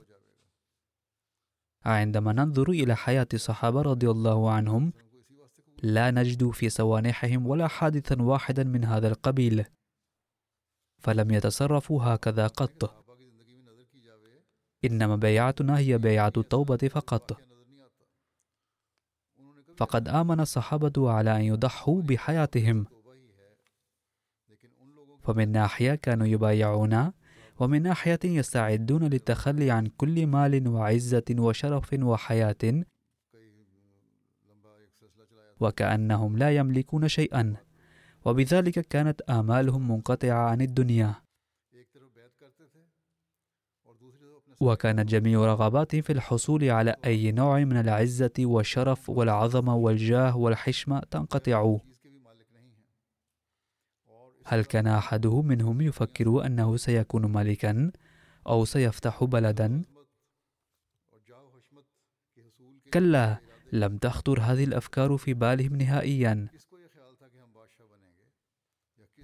عندما 1.85 2.33
ننظر 2.33 2.71
إلى 2.71 2.97
حياة 2.97 3.27
الصحابة 3.35 3.83
رضي 3.83 4.11
الله 4.11 4.51
عنهم 4.51 4.93
لا 5.83 6.11
نجد 6.11 6.51
في 6.51 6.69
سوانحهم 6.69 7.47
ولا 7.47 7.69
حادثا 7.69 8.23
واحدا 8.23 8.65
من 8.65 8.85
هذا 8.85 9.09
القبيل. 9.09 9.65
فلم 10.99 11.31
يتصرفوا 11.31 12.03
هكذا 12.05 12.47
قط. 12.47 13.10
إنما 14.85 15.17
بيعتنا 15.17 15.79
هي 15.79 15.99
بيعة 15.99 16.33
التوبة 16.37 16.77
فقط. 16.77 17.41
فقد 19.77 20.09
آمن 20.09 20.41
الصحابة 20.41 21.11
على 21.11 21.37
أن 21.37 21.41
يضحوا 21.41 22.03
بحياتهم. 22.03 22.87
فمن 25.23 25.53
ناحية 25.53 25.95
كانوا 25.95 26.27
يبايعون 26.27 27.13
ومن 27.61 27.83
ناحية 27.83 28.19
يستعدون 28.25 29.05
للتخلي 29.05 29.71
عن 29.71 29.87
كل 29.87 30.27
مال 30.27 30.69
وعزة 30.69 31.25
وشرف 31.39 31.93
وحياة. 31.93 32.85
وكأنهم 35.61 36.39
لا 36.39 36.57
يملكون 36.57 37.09
شيئا. 37.09 37.57
وبذلك 38.25 38.79
كانت 38.79 39.21
آمالهم 39.21 39.91
منقطعة 39.91 40.51
عن 40.51 40.61
الدنيا. 40.61 41.30
وكانت 44.61 45.09
جميع 45.09 45.41
رغباتهم 45.45 46.03
في 46.03 46.13
الحصول 46.13 46.71
على 46.71 46.97
أي 47.05 47.33
نوع 47.33 47.59
من 47.65 47.77
العزة 47.77 48.33
والشرف 48.39 49.11
والعظمة 49.11 49.77
والجاه 49.77 50.37
والحشمة 50.37 51.01
تنقطع. 51.01 51.77
هل 54.45 54.65
كان 54.65 54.87
أحده 54.87 55.43
منهم 55.43 55.81
يفكر 55.81 56.47
أنه 56.47 56.77
سيكون 56.77 57.33
ملكا 57.33 57.93
أو 58.47 58.65
سيفتح 58.65 59.25
بلدا؟ 59.25 59.83
كلا 62.95 63.37
لم 63.73 63.99
تخطر 63.99 64.41
هذه 64.41 64.65
الأفكار 64.65 65.17
في 65.17 65.35
بالهم 65.35 65.77
نهائيا. 65.77 66.49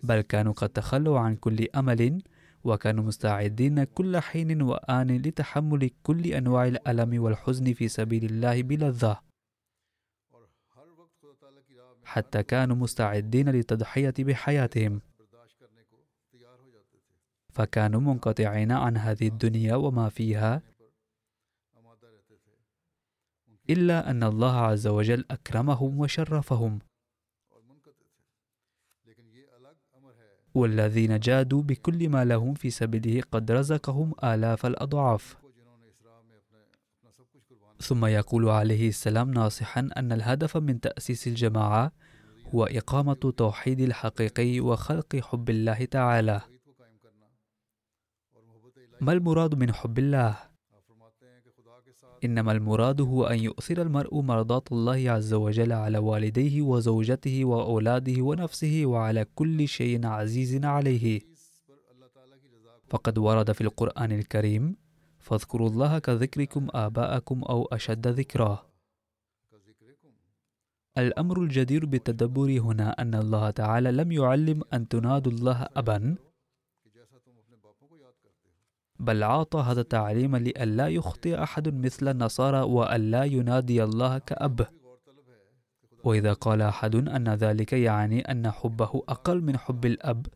بل 0.02 0.20
كانوا 0.20 0.52
قد 0.52 0.68
تخلوا 0.68 1.18
عن 1.18 1.36
كل 1.36 1.66
أمل 1.76 2.22
وكانوا 2.66 3.04
مستعدين 3.04 3.84
كل 3.84 4.18
حين 4.18 4.62
وآن 4.62 5.16
لتحمل 5.16 5.90
كل 6.02 6.26
أنواع 6.26 6.66
الألم 6.66 7.22
والحزن 7.22 7.72
في 7.72 7.88
سبيل 7.88 8.24
الله 8.24 8.62
بلذة 8.62 9.20
حتى 12.04 12.42
كانوا 12.42 12.76
مستعدين 12.76 13.48
للتضحية 13.48 14.14
بحياتهم. 14.18 15.00
فكانوا 17.52 18.00
منقطعين 18.00 18.72
عن 18.72 18.96
هذه 18.96 19.28
الدنيا 19.28 19.74
وما 19.76 20.08
فيها 20.08 20.62
إلا 23.70 24.10
أن 24.10 24.22
الله 24.22 24.56
عز 24.56 24.86
وجل 24.86 25.24
أكرمهم 25.30 26.00
وشرفهم. 26.00 26.78
والذين 30.56 31.18
جادوا 31.18 31.62
بكل 31.62 32.08
ما 32.08 32.24
لهم 32.24 32.54
في 32.54 32.70
سبيله 32.70 33.22
قد 33.32 33.50
رزقهم 33.50 34.12
آلاف 34.24 34.66
الأضعاف. 34.66 35.36
ثم 37.80 38.06
يقول 38.06 38.48
عليه 38.48 38.88
السلام 38.88 39.30
ناصحا 39.30 39.88
أن 39.96 40.12
الهدف 40.12 40.56
من 40.56 40.80
تأسيس 40.80 41.26
الجماعة 41.26 41.92
هو 42.54 42.64
إقامة 42.64 43.32
توحيد 43.36 43.80
الحقيقي 43.80 44.60
وخلق 44.60 45.16
حب 45.16 45.50
الله 45.50 45.84
تعالى. 45.84 46.40
ما 49.00 49.12
المراد 49.12 49.54
من 49.54 49.74
حب 49.74 49.98
الله؟ 49.98 50.36
إنما 52.24 52.52
المراد 52.52 53.00
هو 53.00 53.24
أن 53.24 53.38
يؤثر 53.38 53.82
المرء 53.82 54.20
مرضاة 54.20 54.62
الله 54.72 55.10
عز 55.10 55.34
وجل 55.34 55.72
على 55.72 55.98
والديه 55.98 56.62
وزوجته 56.62 57.44
وأولاده 57.44 58.22
ونفسه 58.22 58.82
وعلى 58.86 59.26
كل 59.34 59.68
شيء 59.68 60.06
عزيز 60.06 60.64
عليه. 60.64 61.20
فقد 62.88 63.18
ورد 63.18 63.52
في 63.52 63.60
القرآن 63.60 64.12
الكريم 64.12 64.76
فاذكروا 65.18 65.68
الله 65.68 65.98
كذكركم 65.98 66.68
آباءكم 66.74 67.42
أو 67.42 67.64
أشد 67.64 68.08
ذكرا 68.08 68.66
الأمر 70.98 71.42
الجدير 71.42 71.86
بالتدبر 71.86 72.60
هنا 72.60 73.02
أن 73.02 73.14
الله 73.14 73.50
تعالى 73.50 73.92
لم 73.92 74.12
يعلم 74.12 74.62
أن 74.72 74.88
تنادوا 74.88 75.32
الله 75.32 75.68
أبا 75.76 76.16
بل 79.00 79.22
أعطى 79.22 79.58
هذا 79.58 79.80
التعليم 79.80 80.36
لئلا 80.36 80.88
يخطئ 80.88 81.42
أحد 81.42 81.84
مثل 81.84 82.08
النصارى 82.08 82.60
وألا 82.60 83.24
ينادي 83.24 83.84
الله 83.84 84.18
كأب. 84.18 84.66
وإذا 86.04 86.32
قال 86.32 86.62
أحد 86.62 86.94
أن 86.94 87.28
ذلك 87.28 87.72
يعني 87.72 88.20
أن 88.30 88.50
حبه 88.50 89.02
أقل 89.08 89.42
من 89.42 89.58
حب 89.58 89.86
الأب 89.86 90.26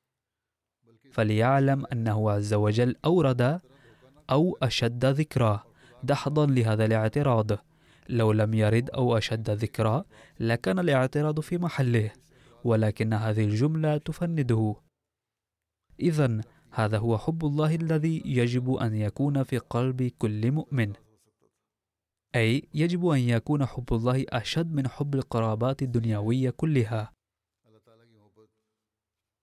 فليعلم 1.13 1.87
أنه 1.93 2.31
عز 2.31 2.55
وجل 2.55 2.97
أورد 3.05 3.61
أو 4.31 4.59
أشد 4.63 5.05
ذكرا 5.05 5.65
دحضا 6.03 6.47
لهذا 6.47 6.85
الاعتراض. 6.85 7.51
لو 8.09 8.33
لم 8.33 8.55
يرد 8.55 8.91
أو 8.91 9.19
أشد 9.19 9.51
ذكرا 9.51 10.05
لكان 10.41 10.79
الاعتراض 10.79 11.41
في 11.41 11.59
محله 11.59 12.11
ولكن 12.65 13.13
هذه 13.13 13.45
الجملة 13.45 13.97
تفنده. 13.97 14.75
إذا 16.01 16.41
هذا 16.73 16.99
هو 16.99 17.19
حب 17.19 17.45
الله 17.45 17.75
الذي 17.75 18.23
يجب 18.25 18.73
أن 18.75 18.95
يكون 18.95 19.43
في 19.43 19.59
قلب 19.59 20.03
كل 20.03 20.53
مؤمن. 20.53 20.93
أي 22.35 22.69
يجب 22.75 23.07
أن 23.07 23.19
يكون 23.19 23.67
حب 23.67 23.93
الله 23.93 24.25
أشد 24.29 24.73
من 24.73 24.89
حب 24.89 25.15
القرابات 25.15 25.83
الدنيوية 25.83 26.51
كلها. 26.51 27.13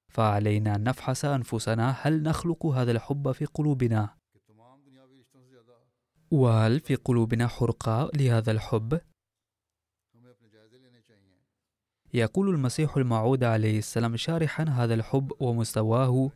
فعلينا 0.10 0.76
أن 0.76 0.84
نفحص 0.84 1.26
أنفسنا 1.26 1.92
هل 2.02 2.24
نخلق 2.24 2.66
هذا 2.66 2.92
الحب 2.92 3.32
في 3.32 3.46
قلوبنا؟ 3.46 4.18
وهل 6.32 6.80
في 6.80 6.96
قلوبنا 6.96 7.48
حرقة 7.48 8.12
لهذا 8.16 8.52
الحب؟ 8.52 9.00
يقول 12.14 12.50
المسيح 12.50 12.98
الموعود 12.98 13.44
عليه 13.44 13.78
السلام 13.78 14.16
شارحا 14.16 14.64
هذا 14.64 14.94
الحب 14.94 15.32
ومستواه 15.40 16.32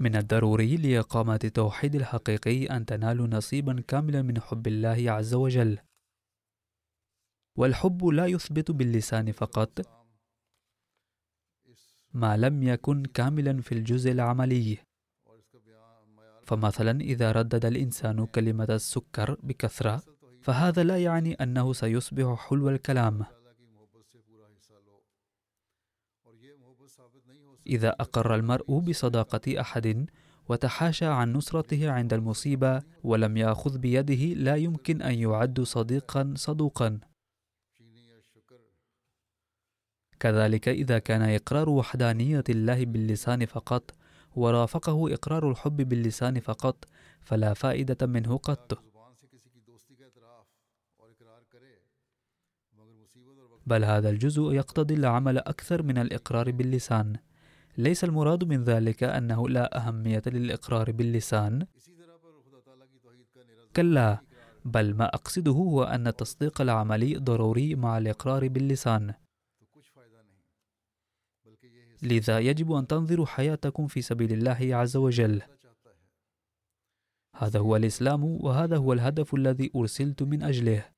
من 0.00 0.16
الضروري 0.16 0.76
لإقامة 0.76 1.40
التوحيد 1.44 1.94
الحقيقي 1.94 2.66
أن 2.66 2.86
تنالوا 2.86 3.26
نصيبا 3.26 3.80
كاملا 3.88 4.22
من 4.22 4.40
حب 4.40 4.66
الله 4.66 5.12
عز 5.12 5.34
وجل. 5.34 5.78
والحب 7.56 8.04
لا 8.06 8.26
يثبت 8.26 8.70
باللسان 8.70 9.32
فقط 9.32 9.80
ما 12.14 12.36
لم 12.36 12.62
يكن 12.62 13.02
كاملا 13.02 13.62
في 13.62 13.72
الجزء 13.72 14.10
العملي. 14.10 14.78
فمثلا 16.46 17.00
إذا 17.00 17.32
ردد 17.32 17.64
الإنسان 17.64 18.26
كلمة 18.26 18.64
السكر 18.70 19.36
بكثرة 19.42 20.02
فهذا 20.42 20.84
لا 20.84 20.98
يعني 20.98 21.34
أنه 21.34 21.72
سيصبح 21.72 22.48
حلو 22.48 22.68
الكلام. 22.68 23.37
إذا 27.68 27.88
أقر 27.88 28.34
المرء 28.34 28.78
بصداقة 28.78 29.60
أحد 29.60 30.06
وتحاشى 30.48 31.04
عن 31.04 31.32
نصرته 31.32 31.90
عند 31.90 32.12
المصيبة 32.12 32.82
ولم 33.04 33.36
يأخذ 33.36 33.78
بيده 33.78 34.34
لا 34.34 34.56
يمكن 34.56 35.02
أن 35.02 35.14
يعد 35.14 35.60
صديقا 35.60 36.34
صدوقا. 36.36 37.00
كذلك 40.20 40.68
إذا 40.68 40.98
كان 40.98 41.22
إقرار 41.22 41.68
وحدانية 41.68 42.44
الله 42.48 42.84
باللسان 42.84 43.46
فقط 43.46 43.94
ورافقه 44.36 45.14
إقرار 45.14 45.50
الحب 45.50 45.76
باللسان 45.76 46.40
فقط 46.40 46.84
فلا 47.20 47.54
فائدة 47.54 48.06
منه 48.06 48.36
قط. 48.36 48.82
بل 53.66 53.84
هذا 53.84 54.10
الجزء 54.10 54.42
يقتضي 54.42 54.94
العمل 54.94 55.38
أكثر 55.38 55.82
من 55.82 55.98
الإقرار 55.98 56.50
باللسان. 56.50 57.16
ليس 57.78 58.04
المراد 58.04 58.44
من 58.44 58.64
ذلك 58.64 59.02
أنه 59.02 59.48
لا 59.48 59.76
أهمية 59.76 60.22
للإقرار 60.26 60.92
باللسان. 60.92 61.66
كلا 63.76 64.18
بل 64.64 64.94
ما 64.94 65.04
أقصده 65.04 65.52
هو 65.52 65.84
أن 65.84 66.06
التصديق 66.06 66.60
العملي 66.60 67.14
ضروري 67.14 67.74
مع 67.74 67.98
الإقرار 67.98 68.48
باللسان. 68.48 69.14
لذا 72.02 72.38
يجب 72.38 72.72
أن 72.72 72.86
تنظروا 72.86 73.26
حياتكم 73.26 73.86
في 73.86 74.02
سبيل 74.02 74.32
الله 74.32 74.76
عز 74.76 74.96
وجل. 74.96 75.42
هذا 77.36 77.58
هو 77.58 77.76
الإسلام 77.76 78.24
وهذا 78.24 78.76
هو 78.76 78.92
الهدف 78.92 79.34
الذي 79.34 79.70
أرسلت 79.76 80.22
من 80.22 80.42
أجله. 80.42 80.97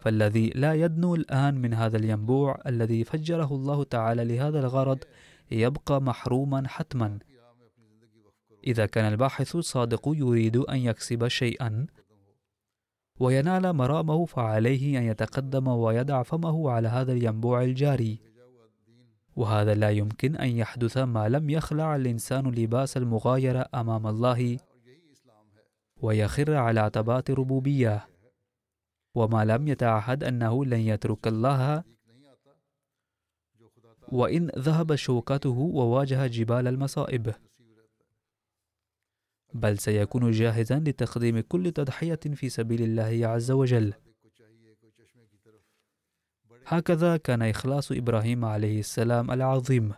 فالذي 0.00 0.48
لا 0.48 0.74
يدنو 0.74 1.14
الآن 1.14 1.54
من 1.54 1.74
هذا 1.74 1.96
الينبوع 1.96 2.58
الذي 2.66 3.04
فجره 3.04 3.54
الله 3.54 3.84
تعالى 3.84 4.24
لهذا 4.24 4.60
الغرض 4.60 4.98
يبقى 5.50 6.02
محروما 6.02 6.68
حتما. 6.68 7.18
إذا 8.66 8.86
كان 8.86 9.12
الباحث 9.12 9.56
الصادق 9.56 10.02
يريد 10.06 10.56
أن 10.56 10.76
يكسب 10.76 11.28
شيئا 11.28 11.86
وينال 13.20 13.72
مرامه 13.72 14.24
فعليه 14.24 14.98
أن 14.98 15.02
يتقدم 15.02 15.68
ويضع 15.68 16.22
فمه 16.22 16.70
على 16.70 16.88
هذا 16.88 17.12
الينبوع 17.12 17.62
الجاري. 17.62 18.18
وهذا 19.36 19.74
لا 19.74 19.90
يمكن 19.90 20.36
أن 20.36 20.48
يحدث 20.48 20.98
ما 20.98 21.28
لم 21.28 21.50
يخلع 21.50 21.96
الإنسان 21.96 22.46
لباس 22.46 22.96
المغايرة 22.96 23.66
أمام 23.74 24.06
الله 24.06 24.58
ويخر 26.02 26.54
على 26.54 26.80
اعتباط 26.80 27.30
ربوبية. 27.30 28.08
وما 29.14 29.44
لم 29.44 29.68
يتعهد 29.68 30.24
أنه 30.24 30.64
لن 30.64 30.80
يترك 30.80 31.26
الله. 31.26 31.84
وإن 34.08 34.46
ذهب 34.58 34.94
شوكته 34.94 35.58
وواجه 35.58 36.26
جبال 36.26 36.68
المصائب. 36.68 37.34
بل 39.54 39.78
سيكون 39.78 40.30
جاهزا 40.30 40.78
لتقديم 40.78 41.40
كل 41.40 41.72
تضحية 41.72 42.20
في 42.34 42.48
سبيل 42.48 42.82
الله 42.82 43.28
عز 43.28 43.50
وجل. 43.50 43.94
هكذا 46.66 47.16
كان 47.16 47.42
إخلاص 47.42 47.92
إبراهيم 47.92 48.44
عليه 48.44 48.80
السلام 48.80 49.30
العظيم. 49.30 49.94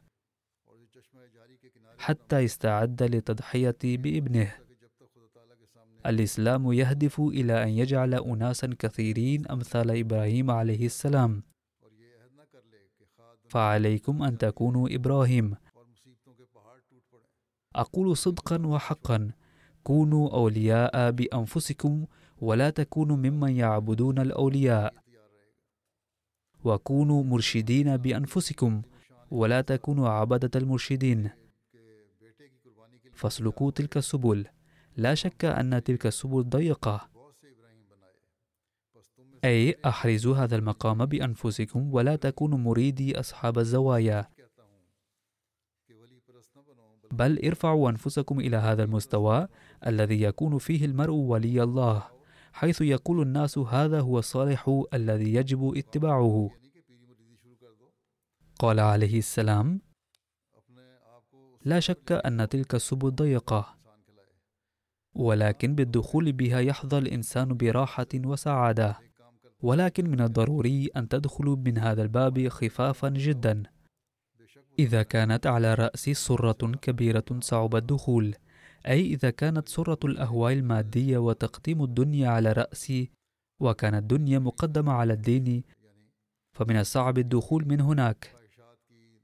حتى 1.98 2.44
استعد 2.44 3.02
للتضحية 3.02 3.78
بابنه. 3.84 4.59
الإسلام 6.06 6.72
يهدف 6.72 7.20
إلى 7.20 7.62
أن 7.62 7.68
يجعل 7.68 8.14
أناسا 8.14 8.74
كثيرين 8.78 9.46
أمثال 9.46 9.98
إبراهيم 9.98 10.50
عليه 10.50 10.86
السلام. 10.86 11.42
فعليكم 13.48 14.22
أن 14.22 14.38
تكونوا 14.38 14.88
إبراهيم. 14.94 15.56
أقول 17.76 18.16
صدقا 18.16 18.66
وحقا. 18.66 19.30
كونوا 19.82 20.30
أولياء 20.30 21.10
بأنفسكم 21.10 22.06
ولا 22.40 22.70
تكونوا 22.70 23.16
ممن 23.16 23.56
يعبدون 23.56 24.18
الأولياء. 24.18 24.94
وكونوا 26.64 27.24
مرشدين 27.24 27.96
بأنفسكم 27.96 28.82
ولا 29.30 29.60
تكونوا 29.60 30.08
عبدة 30.08 30.50
المرشدين. 30.56 31.30
فاسلكوا 33.12 33.70
تلك 33.70 33.96
السبل. 33.96 34.46
لا 35.00 35.14
شك 35.14 35.44
أن 35.44 35.82
تلك 35.82 36.06
السبل 36.06 36.42
ضيقة. 36.48 37.10
أي 39.44 39.76
أحرزوا 39.86 40.36
هذا 40.36 40.56
المقام 40.56 41.06
بأنفسكم 41.06 41.94
ولا 41.94 42.16
تكونوا 42.16 42.58
مريدي 42.58 43.20
أصحاب 43.20 43.58
الزوايا. 43.58 44.28
بل 47.10 47.46
ارفعوا 47.46 47.90
أنفسكم 47.90 48.40
إلى 48.40 48.56
هذا 48.56 48.82
المستوى 48.82 49.48
الذي 49.86 50.22
يكون 50.22 50.58
فيه 50.58 50.84
المرء 50.84 51.12
ولي 51.12 51.62
الله 51.62 52.08
حيث 52.52 52.80
يقول 52.80 53.22
الناس 53.22 53.58
هذا 53.58 54.00
هو 54.00 54.18
الصالح 54.18 54.84
الذي 54.94 55.34
يجب 55.34 55.76
اتباعه. 55.76 56.50
قال 58.58 58.80
عليه 58.80 59.18
السلام 59.18 59.80
لا 61.64 61.80
شك 61.80 62.12
أن 62.12 62.48
تلك 62.48 62.74
السبل 62.74 63.10
ضيقة. 63.10 63.79
ولكن 65.14 65.74
بالدخول 65.74 66.32
بها 66.32 66.60
يحظى 66.60 66.98
الإنسان 66.98 67.56
براحة 67.56 68.06
وسعادة. 68.14 68.98
ولكن 69.62 70.10
من 70.10 70.20
الضروري 70.20 70.86
أن 70.96 71.08
تدخلوا 71.08 71.56
من 71.56 71.78
هذا 71.78 72.02
الباب 72.02 72.48
خفافا 72.48 73.08
جدا. 73.08 73.62
إذا 74.78 75.02
كانت 75.02 75.46
على 75.46 75.74
رأسي 75.74 76.14
سرة 76.14 76.72
كبيرة 76.82 77.24
صعب 77.40 77.76
الدخول 77.76 78.34
أي 78.86 79.06
إذا 79.06 79.30
كانت 79.30 79.68
سرة 79.68 79.98
الأهواء 80.04 80.52
المادية 80.52 81.18
وتقديم 81.18 81.82
الدنيا 81.84 82.28
على 82.28 82.52
رأسي 82.52 83.10
وكانت 83.60 83.96
الدنيا 84.02 84.38
مقدمة 84.38 84.92
على 84.92 85.12
الدين 85.12 85.62
فمن 86.56 86.76
الصعب 86.76 87.18
الدخول 87.18 87.68
من 87.68 87.80
هناك. 87.80 88.34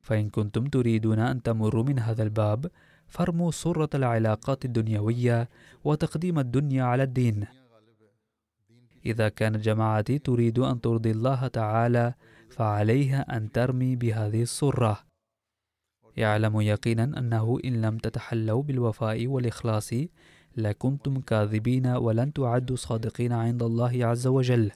فإن 0.02 0.30
كنتم 0.30 0.66
تريدون 0.66 1.18
أن 1.18 1.42
تمروا 1.42 1.84
من 1.84 1.98
هذا 1.98 2.22
الباب 2.22 2.70
فارموا 3.08 3.50
سرة 3.50 3.90
العلاقات 3.94 4.64
الدنيوية 4.64 5.48
وتقديم 5.84 6.38
الدنيا 6.38 6.84
على 6.84 7.02
الدين. 7.02 7.46
إذا 9.06 9.28
كانت 9.28 9.56
جماعتي 9.56 10.18
تريد 10.18 10.58
أن 10.58 10.80
ترضي 10.80 11.10
الله 11.10 11.46
تعالى 11.46 12.14
فعليها 12.50 13.36
أن 13.36 13.52
ترمي 13.52 13.96
بهذه 13.96 14.42
السرة. 14.42 14.98
يعلم 16.16 16.60
يقينا 16.60 17.04
أنه 17.04 17.58
إن 17.64 17.80
لم 17.82 17.98
تتحلوا 17.98 18.62
بالوفاء 18.62 19.26
والإخلاص 19.26 19.90
لكنتم 20.56 21.20
كاذبين 21.20 21.86
ولن 21.86 22.32
تعدوا 22.32 22.76
صادقين 22.76 23.32
عند 23.32 23.62
الله 23.62 24.06
عز 24.06 24.26
وجل. 24.26 24.70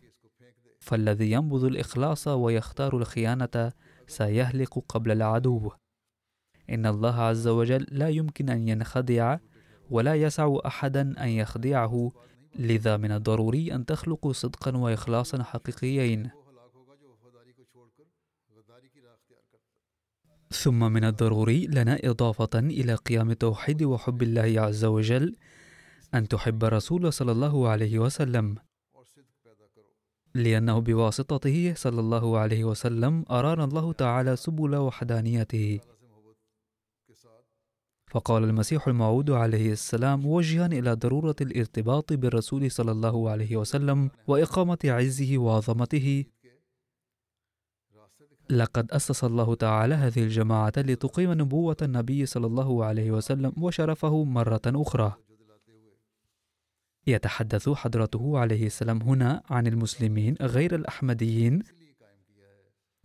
فالذي 0.80 1.30
ينبذ 1.30 1.64
الإخلاص 1.64 2.28
ويختار 2.28 2.96
الخيانة 2.96 3.72
سيهلك 4.06 4.78
قبل 4.78 5.10
العدو. 5.10 5.70
إن 6.70 6.86
الله 6.86 7.20
عز 7.20 7.48
وجل 7.48 7.86
لا 7.90 8.08
يمكن 8.08 8.48
أن 8.50 8.68
ينخدع 8.68 9.38
ولا 9.90 10.14
يسع 10.14 10.58
أحدا 10.66 11.14
أن 11.24 11.28
يخدعه. 11.28 12.10
لذا 12.58 12.96
من 12.96 13.12
الضروري 13.12 13.74
أن 13.74 13.86
تخلقوا 13.86 14.32
صدقا 14.32 14.76
وإخلاصا 14.76 15.42
حقيقيين. 15.42 16.30
ثم 20.50 20.92
من 20.92 21.04
الضروري 21.04 21.66
لنا 21.66 21.98
إضافة 22.04 22.58
إلى 22.58 22.94
قيام 22.94 23.30
التوحيد 23.30 23.82
وحب 23.82 24.22
الله 24.22 24.60
عز 24.60 24.84
وجل 24.84 25.36
أن 26.14 26.28
تحب 26.28 26.64
رسول 26.64 27.12
صلى 27.12 27.32
الله 27.32 27.68
عليه 27.68 27.98
وسلم. 27.98 28.54
لأنه 30.34 30.78
بواسطته 30.78 31.74
صلى 31.76 32.00
الله 32.00 32.38
عليه 32.38 32.64
وسلم 32.64 33.24
أرانا 33.30 33.64
الله 33.64 33.92
تعالى 33.92 34.36
سبل 34.36 34.76
وحدانيته. 34.76 35.80
فقال 38.10 38.44
المسيح 38.44 38.88
الموعود 38.88 39.30
عليه 39.30 39.72
السلام 39.72 40.20
موجها 40.20 40.66
إلى 40.66 40.92
ضرورة 40.92 41.36
الارتباط 41.40 42.12
بالرسول 42.12 42.70
صلى 42.70 42.92
الله 42.92 43.30
عليه 43.30 43.56
وسلم 43.56 44.10
وإقامة 44.26 44.78
عزه 44.84 45.38
وعظمته. 45.38 46.24
لقد 48.50 48.90
أسس 48.92 49.24
الله 49.24 49.54
تعالى 49.54 49.94
هذه 49.94 50.22
الجماعة 50.22 50.72
لتقيم 50.76 51.32
نبوة 51.32 51.76
النبي 51.82 52.26
صلى 52.26 52.46
الله 52.46 52.84
عليه 52.84 53.10
وسلم 53.10 53.52
وشرفه 53.58 54.24
مرة 54.24 54.62
أخرى. 54.66 55.14
يتحدث 57.06 57.68
حضرته 57.68 58.38
عليه 58.38 58.66
السلام 58.66 59.02
هنا 59.02 59.42
عن 59.50 59.66
المسلمين 59.66 60.34
غير 60.40 60.74
الأحمديين 60.74 61.62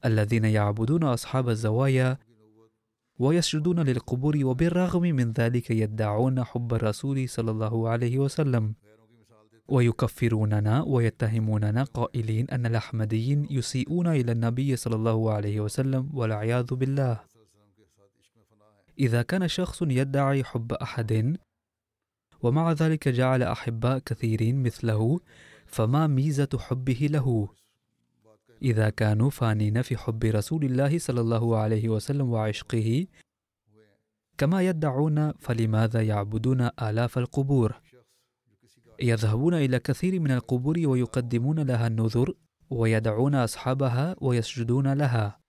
الذين 0.05 0.45
يعبدون 0.45 1.03
أصحاب 1.03 1.49
الزوايا 1.49 2.17
ويسجدون 3.19 3.79
للقبور 3.79 4.39
وبالرغم 4.43 5.01
من 5.01 5.31
ذلك 5.31 5.71
يدعون 5.71 6.43
حب 6.43 6.73
الرسول 6.73 7.29
صلى 7.29 7.51
الله 7.51 7.89
عليه 7.89 8.19
وسلم. 8.19 8.73
ويكفروننا 9.67 10.83
ويتهموننا 10.83 11.83
قائلين 11.83 12.49
أن 12.49 12.65
الأحمديين 12.65 13.47
يسيئون 13.49 14.07
إلى 14.07 14.31
النبي 14.31 14.75
صلى 14.75 14.95
الله 14.95 15.31
عليه 15.31 15.59
وسلم 15.59 16.09
والعياذ 16.13 16.73
بالله. 16.73 17.19
إذا 18.99 19.21
كان 19.21 19.47
شخص 19.47 19.81
يدعي 19.81 20.43
حب 20.43 20.73
أحد 20.73 21.37
ومع 22.41 22.71
ذلك 22.71 23.07
جعل 23.07 23.43
أحباء 23.43 23.99
كثيرين 23.99 24.63
مثله 24.63 25.19
فما 25.65 26.07
ميزة 26.07 26.49
حبه 26.59 27.07
له؟ 27.11 27.49
إذا 28.61 28.89
كانوا 28.89 29.29
فانين 29.29 29.81
في 29.81 29.97
حب 29.97 30.23
رسول 30.23 30.63
الله 30.63 30.99
صلى 30.99 31.21
الله 31.21 31.57
عليه 31.57 31.89
وسلم 31.89 32.29
وعشقه 32.29 33.07
كما 34.37 34.61
يدعون 34.61 35.31
فلماذا 35.31 36.01
يعبدون 36.01 36.61
آلاف 36.81 37.17
القبور؟ 37.17 37.81
يذهبون 39.01 39.53
إلى 39.53 39.79
كثير 39.79 40.19
من 40.19 40.31
القبور 40.31 40.75
ويقدمون 40.85 41.59
لها 41.59 41.87
النذر 41.87 42.33
ويدعون 42.69 43.35
أصحابها 43.35 44.15
ويسجدون 44.21 44.93
لها. 44.93 45.39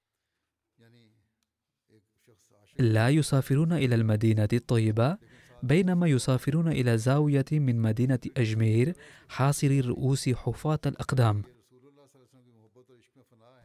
لا 2.78 3.08
يسافرون 3.08 3.72
إلى 3.72 3.94
المدينة 3.94 4.48
الطيبة 4.52 5.18
بينما 5.62 6.06
يسافرون 6.06 6.68
إلى 6.68 6.98
زاوية 6.98 7.44
من 7.52 7.80
مدينة 7.80 8.18
أجمير 8.36 8.94
حاصر 9.28 9.66
الرؤوس 9.66 10.28
حفاة 10.28 10.80
الأقدام. 10.86 11.55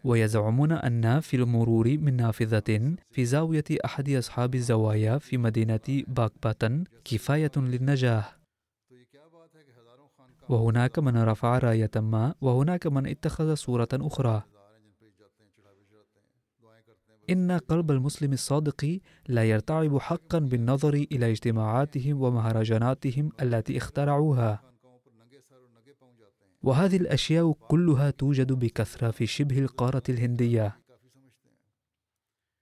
ويزعمون 0.03 0.71
أن 0.71 1.19
في 1.19 1.35
المرور 1.37 1.97
من 1.97 2.15
نافذة 2.15 2.95
في 3.09 3.25
زاوية 3.25 3.63
أحد 3.85 4.09
أصحاب 4.09 4.55
الزوايا 4.55 5.17
في 5.17 5.37
مدينة 5.37 6.03
باكباتن 6.07 6.83
كفاية 7.05 7.51
للنجاة 7.57 8.25
وهناك 10.49 10.99
من 10.99 11.17
رفع 11.17 11.57
راية 11.57 11.91
ما 11.95 12.35
وهناك 12.41 12.87
من 12.87 13.07
اتخذ 13.07 13.55
صورة 13.55 13.87
أخرى. 13.93 14.43
إن 17.29 17.51
قلب 17.51 17.91
المسلم 17.91 18.33
الصادق 18.33 18.99
لا 19.27 19.43
يرتعب 19.43 19.97
حقا 19.97 20.39
بالنظر 20.39 20.93
إلى 20.93 21.31
اجتماعاتهم 21.31 22.21
ومهرجاناتهم 22.21 23.29
التي 23.41 23.77
اخترعوها. 23.77 24.70
وهذه 26.63 26.97
الأشياء 26.97 27.51
كلها 27.51 28.09
توجد 28.09 28.51
بكثرة 28.53 29.11
في 29.11 29.25
شبه 29.25 29.59
القارة 29.59 30.03
الهندية. 30.09 30.79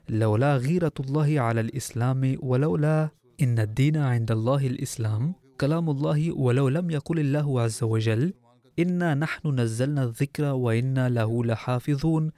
لولا 0.10 0.58
غيرة 0.58 0.92
الله 1.00 1.40
على 1.40 1.62
الإسلام 1.62 2.38
ولولا 2.40 3.10
إن 3.42 3.60
الدين 3.60 3.98
عند 3.98 4.32
الله 4.32 4.68
الإسلام 4.68 5.34
كلام 5.62 5.90
الله 5.90 6.32
ولو 6.32 6.70
لم 6.70 6.90
يقل 6.90 7.20
الله 7.20 7.62
عز 7.62 7.84
وجل 7.84 8.34
إنا 8.80 9.16
نحن 9.16 9.60
نزلنا 9.60 10.04
الذكر 10.04 10.44
وإنا 10.44 11.10
له 11.10 11.44
لحافظون. 11.44 12.32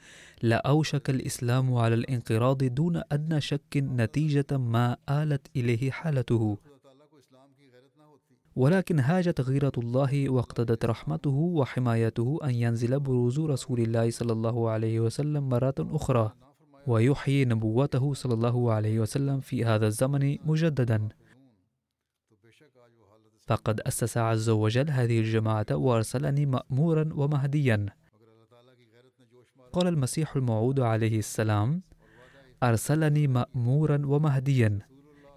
لأوشك 0.43 1.09
الإسلام 1.09 1.73
على 1.73 1.95
الانقراض 1.95 2.63
دون 2.63 3.01
أدنى 3.11 3.41
شك 3.41 3.77
نتيجة 3.77 4.57
ما 4.57 4.97
آلت 5.09 5.47
إليه 5.55 5.91
حالته. 5.91 6.57
ولكن 8.55 8.99
هاجت 8.99 9.41
غيرة 9.41 9.71
الله 9.77 10.29
واقتضت 10.29 10.85
رحمته 10.85 11.29
وحمايته 11.29 12.39
أن 12.43 12.49
ينزل 12.49 12.99
بروز 12.99 13.39
رسول 13.39 13.79
الله 13.79 14.09
صلى 14.09 14.33
الله 14.33 14.69
عليه 14.69 14.99
وسلم 14.99 15.49
مرة 15.49 15.75
أخرى 15.79 16.33
ويحيي 16.87 17.45
نبوته 17.45 18.13
صلى 18.13 18.33
الله 18.33 18.73
عليه 18.73 18.99
وسلم 18.99 19.39
في 19.39 19.65
هذا 19.65 19.87
الزمن 19.87 20.37
مجددا. 20.45 21.09
فقد 23.47 23.81
أسس 23.81 24.17
عز 24.17 24.49
وجل 24.49 24.89
هذه 24.89 25.19
الجماعة 25.19 25.65
وأرسلني 25.71 26.45
مأمورا 26.45 27.09
ومهديا. 27.13 27.85
قال 29.73 29.87
المسيح 29.87 30.35
الموعود 30.35 30.79
عليه 30.79 31.19
السلام 31.19 31.81
أرسلني 32.63 33.27
مأمورا 33.27 34.01
ومهديا. 34.05 34.79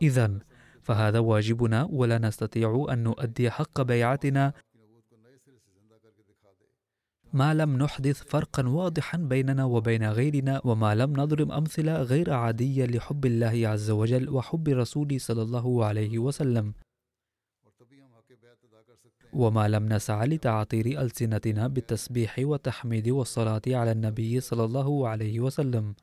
إذا 0.02 0.38
فهذا 0.84 1.18
واجبنا 1.18 1.88
ولا 1.90 2.18
نستطيع 2.18 2.86
أن 2.92 2.98
نؤدي 3.02 3.50
حق 3.50 3.80
بيعتنا. 3.82 4.52
ما 7.32 7.54
لم 7.54 7.76
نحدث 7.76 8.22
فرقا 8.22 8.68
واضحا 8.68 9.18
بيننا 9.18 9.64
وبين 9.64 10.04
غيرنا 10.10 10.60
وما 10.64 10.94
لم 10.94 11.10
نضرب 11.20 11.50
أمثلة 11.50 12.02
غير 12.02 12.32
عادية 12.32 12.86
لحب 12.86 13.26
الله 13.26 13.68
عز 13.68 13.90
وجل 13.90 14.28
وحب 14.30 14.68
الرسول 14.68 15.20
صلى 15.20 15.42
الله 15.42 15.84
عليه 15.84 16.18
وسلم. 16.18 16.74
وما 19.32 19.68
لم 19.68 19.92
نسعى 19.92 20.26
لتعطير 20.26 20.86
ألسنتنا 21.02 21.66
بالتسبيح 21.68 22.38
والتحميد 22.38 23.08
والصلاة 23.08 23.62
على 23.66 23.92
النبي 23.92 24.40
صلى 24.40 24.64
الله 24.64 25.08
عليه 25.08 25.40
وسلم. 25.40 25.94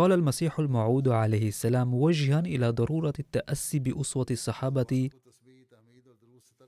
قال 0.00 0.12
المسيح 0.12 0.58
الموعود 0.58 1.08
عليه 1.08 1.48
السلام 1.48 1.88
موجها 1.88 2.40
إلى 2.40 2.68
ضرورة 2.70 3.12
التأسي 3.18 3.78
بأسوة 3.78 4.26
الصحابة 4.30 5.10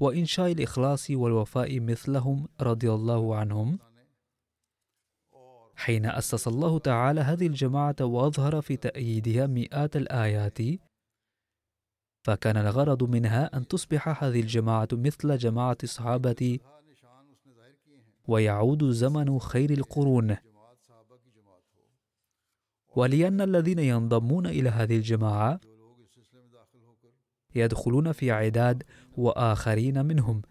وإنشاء 0.01 0.53
الإخلاص 0.53 1.11
والوفاء 1.11 1.81
مثلهم 1.81 2.49
رضي 2.61 2.93
الله 2.93 3.37
عنهم. 3.37 3.79
حين 5.77 6.07
أسس 6.07 6.49
الله 6.49 6.79
تعالى 6.79 7.21
هذه 7.21 7.47
الجماعة 7.47 7.97
وأظهر 8.01 8.61
في 8.61 8.77
تأييدها 8.77 9.47
مئات 9.47 9.97
الآيات 9.97 10.59
فكان 12.25 12.57
الغرض 12.57 13.03
منها 13.03 13.57
أن 13.57 13.67
تصبح 13.67 14.25
هذه 14.25 14.41
الجماعة 14.41 14.89
مثل 14.93 15.39
جماعة 15.39 15.79
الصحابة 15.83 16.59
ويعود 18.29 18.91
زمن 18.91 19.39
خير 19.39 19.71
القرون. 19.71 20.37
ولأن 22.97 23.41
الذين 23.41 23.79
ينضمون 23.79 24.47
إلى 24.47 24.69
هذه 24.69 24.97
الجماعة 24.97 25.61
يدخلون 27.55 28.13
في 28.13 28.31
عداد 28.31 28.83
وآخرين 29.17 30.07
منهم 30.07 30.43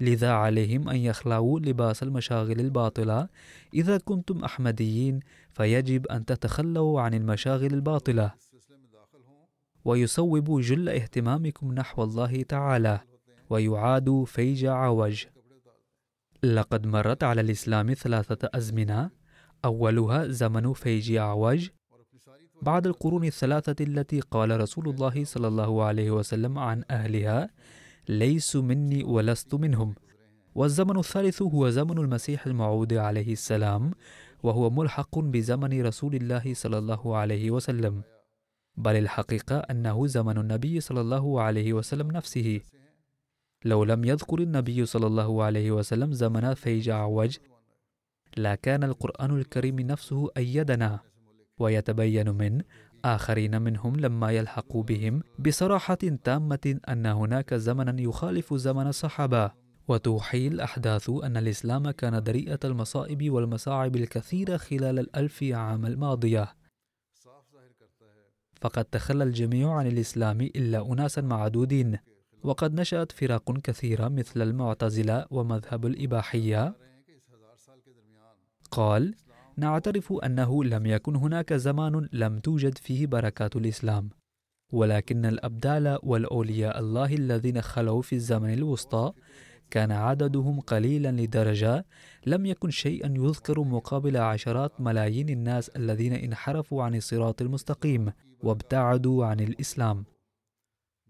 لذا 0.00 0.30
عليهم 0.30 0.88
أن 0.88 0.96
يخلعوا 0.96 1.60
لباس 1.60 2.02
المشاغل 2.02 2.60
الباطلة. 2.60 3.28
إذا 3.74 3.98
كنتم 3.98 4.44
أحمديين 4.44 5.20
فيجب 5.50 6.06
أن 6.06 6.24
تتخلوا 6.24 7.00
عن 7.00 7.14
المشاغل 7.14 7.74
الباطلة 7.74 8.34
ويصوب 9.84 10.60
جل 10.60 10.88
اهتمامكم 10.88 11.74
نحو 11.74 12.02
الله 12.02 12.42
تعالى 12.42 13.00
ويعاد 13.50 14.24
فيج 14.26 14.64
عوج. 14.64 15.24
لقد 16.42 16.86
مرت 16.86 17.24
على 17.24 17.40
الإسلام 17.40 17.94
ثلاثة 17.94 18.48
أزمنة 18.54 19.10
أولها 19.64 20.28
زمن 20.28 20.72
فيج 20.72 21.12
أعوج 21.12 21.68
بعد 22.62 22.86
القرون 22.86 23.24
الثلاثة 23.24 23.84
التي 23.84 24.20
قال 24.20 24.60
رسول 24.60 24.88
الله 24.88 25.24
صلى 25.24 25.48
الله 25.48 25.84
عليه 25.84 26.10
وسلم 26.10 26.58
عن 26.58 26.84
أهلها 26.90 27.50
ليسوا 28.08 28.62
مني 28.62 29.04
ولست 29.04 29.54
منهم. 29.54 29.94
والزمن 30.54 30.98
الثالث 30.98 31.42
هو 31.42 31.70
زمن 31.70 31.98
المسيح 31.98 32.46
الموعود 32.46 32.92
عليه 32.92 33.32
السلام 33.32 33.90
وهو 34.42 34.70
ملحق 34.70 35.18
بزمن 35.18 35.82
رسول 35.82 36.14
الله 36.14 36.54
صلى 36.54 36.78
الله 36.78 37.16
عليه 37.16 37.50
وسلم. 37.50 38.02
بل 38.76 38.96
الحقيقة 38.96 39.58
أنه 39.58 40.06
زمن 40.06 40.38
النبي 40.38 40.80
صلى 40.80 41.00
الله 41.00 41.40
عليه 41.40 41.72
وسلم 41.72 42.10
نفسه. 42.10 42.60
لو 43.64 43.84
لم 43.84 44.04
يذكر 44.04 44.38
النبي 44.38 44.86
صلى 44.86 45.06
الله 45.06 45.44
عليه 45.44 45.70
وسلم 45.70 46.12
زمن 46.12 46.54
فيج 46.54 46.88
أعوج 46.88 47.36
لكان 48.36 48.84
القرآن 48.84 49.38
الكريم 49.38 49.80
نفسه 49.80 50.28
أيدنا. 50.36 51.00
ويتبين 51.58 52.30
من 52.30 52.62
آخرين 53.04 53.62
منهم 53.62 53.96
لما 53.96 54.30
يلحقوا 54.30 54.82
بهم 54.82 55.22
بصراحة 55.38 55.98
تامة 56.24 56.78
أن 56.88 57.06
هناك 57.06 57.54
زمنا 57.54 58.00
يخالف 58.00 58.54
زمن 58.54 58.86
الصحابة. 58.86 59.50
وتوحي 59.88 60.46
الأحداث 60.46 61.10
أن 61.10 61.36
الإسلام 61.36 61.90
كان 61.90 62.22
دريئة 62.22 62.58
المصائب 62.64 63.30
والمصاعب 63.30 63.96
الكثيرة 63.96 64.56
خلال 64.56 64.98
الألف 64.98 65.42
عام 65.42 65.86
الماضية. 65.86 66.54
فقد 68.60 68.84
تخلى 68.84 69.24
الجميع 69.24 69.72
عن 69.72 69.86
الإسلام 69.86 70.40
إلا 70.40 70.92
أناسا 70.92 71.22
معدودين. 71.22 71.98
وقد 72.42 72.80
نشأت 72.80 73.12
فرق 73.12 73.58
كثيرة 73.58 74.08
مثل 74.08 74.42
المعتزلة 74.42 75.26
ومذهب 75.30 75.86
الإباحية. 75.86 76.89
قال 78.70 79.14
نعترف 79.56 80.12
أنه 80.12 80.64
لم 80.64 80.86
يكن 80.86 81.16
هناك 81.16 81.52
زمان 81.52 82.08
لم 82.12 82.38
توجد 82.38 82.78
فيه 82.78 83.06
بركات 83.06 83.56
الإسلام 83.56 84.10
ولكن 84.72 85.24
الأبدال 85.24 85.98
والأولياء 86.02 86.78
الله 86.78 87.14
الذين 87.14 87.60
خلوا 87.62 88.02
في 88.02 88.14
الزمن 88.14 88.52
الوسطى 88.52 89.12
كان 89.70 89.92
عددهم 89.92 90.60
قليلا 90.60 91.12
لدرجة 91.12 91.86
لم 92.26 92.46
يكن 92.46 92.70
شيئا 92.70 93.14
يذكر 93.16 93.60
مقابل 93.60 94.16
عشرات 94.16 94.80
ملايين 94.80 95.28
الناس 95.28 95.68
الذين 95.68 96.12
انحرفوا 96.12 96.82
عن 96.82 96.94
الصراط 96.94 97.42
المستقيم 97.42 98.12
وابتعدوا 98.42 99.26
عن 99.26 99.40
الإسلام. 99.40 100.04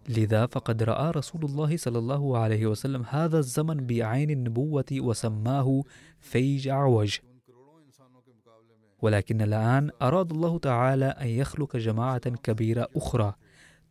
لذا 0.09 0.47
فقد 0.47 0.83
رأى 0.83 1.11
رسول 1.11 1.45
الله 1.45 1.77
صلى 1.77 1.99
الله 1.99 2.39
عليه 2.39 2.67
وسلم 2.67 3.03
هذا 3.09 3.39
الزمن 3.39 3.87
بعين 3.87 4.31
النبوة 4.31 4.85
وسماه 4.93 5.83
فيج 6.21 6.69
أعوج 6.69 7.19
ولكن 9.03 9.43
الآن 9.43 9.91
أراد 10.03 10.31
الله 10.31 10.59
تعالى 10.59 11.05
أن 11.05 11.27
يخلق 11.27 11.77
جماعة 11.77 12.31
كبيرة 12.31 12.89
أخرى 12.97 13.35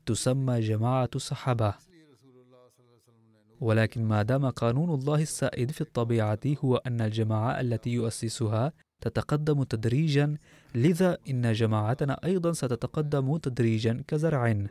تسمى 0.06 0.60
جماعة 0.60 1.10
الصحابة. 1.16 1.74
ولكن 3.62 4.04
ما 4.04 4.24
دام 4.24 4.50
قانون 4.50 5.00
الله 5.00 5.22
السائد 5.22 5.72
في 5.72 5.82
الطبيعة 5.82 6.40
هو 6.46 6.76
أن 6.76 7.02
الجماعة 7.02 7.62
التي 7.62 7.90
يؤسسها 7.90 8.74
تتقدم 9.02 9.64
تدريجا 9.64 10.38
لذا 10.76 11.18
إن 11.30 11.54
جماعتنا 11.54 12.20
أيضا 12.24 12.52
ستتقدم 12.52 13.38
تدريجا 13.38 14.04
كزرع. 14.08 14.66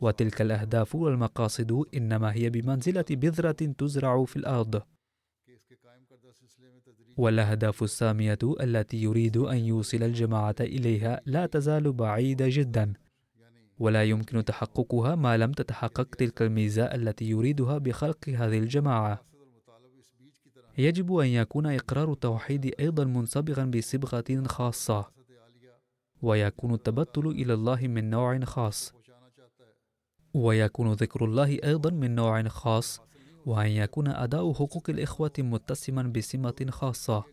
وتلك 0.00 0.42
الأهداف 0.42 0.94
والمقاصد 0.94 1.84
إنما 1.94 2.32
هي 2.34 2.50
بمنزلة 2.50 3.04
بذرة 3.10 3.52
تزرع 3.52 4.24
في 4.24 4.36
الأرض. 4.36 4.82
والأهداف 7.20 7.82
السامية 7.82 8.38
التي 8.60 8.96
يريد 9.02 9.36
أن 9.36 9.58
يوصل 9.58 10.02
الجماعة 10.02 10.54
إليها 10.60 11.20
لا 11.26 11.46
تزال 11.46 11.92
بعيدة 11.92 12.46
جدا. 12.48 12.92
ولا 13.78 14.04
يمكن 14.04 14.44
تحققها 14.44 15.14
ما 15.14 15.36
لم 15.36 15.52
تتحقق 15.52 16.14
تلك 16.14 16.42
الميزة 16.42 16.84
التي 16.84 17.24
يريدها 17.24 17.78
بخلق 17.78 18.28
هذه 18.28 18.58
الجماعة. 18.58 19.24
يجب 20.78 21.16
أن 21.16 21.26
يكون 21.26 21.66
إقرار 21.66 22.12
التوحيد 22.12 22.74
أيضا 22.80 23.04
منصبغا 23.04 23.64
بصبغة 23.64 24.46
خاصة 24.46 25.10
ويكون 26.22 26.74
التبتل 26.74 27.26
إلى 27.26 27.54
الله 27.54 27.80
من 27.88 28.10
نوع 28.10 28.40
خاص 28.40 28.94
ويكون 30.34 30.92
ذكر 30.92 31.24
الله 31.24 31.58
أيضا 31.64 31.90
من 31.90 32.14
نوع 32.14 32.42
خاص 32.48 33.00
وأن 33.46 33.68
يكون 33.70 34.08
أداء 34.08 34.52
حقوق 34.52 34.90
الإخوة 34.90 35.32
متسما 35.38 36.02
بسمة 36.02 36.66
خاصة. 36.70 37.24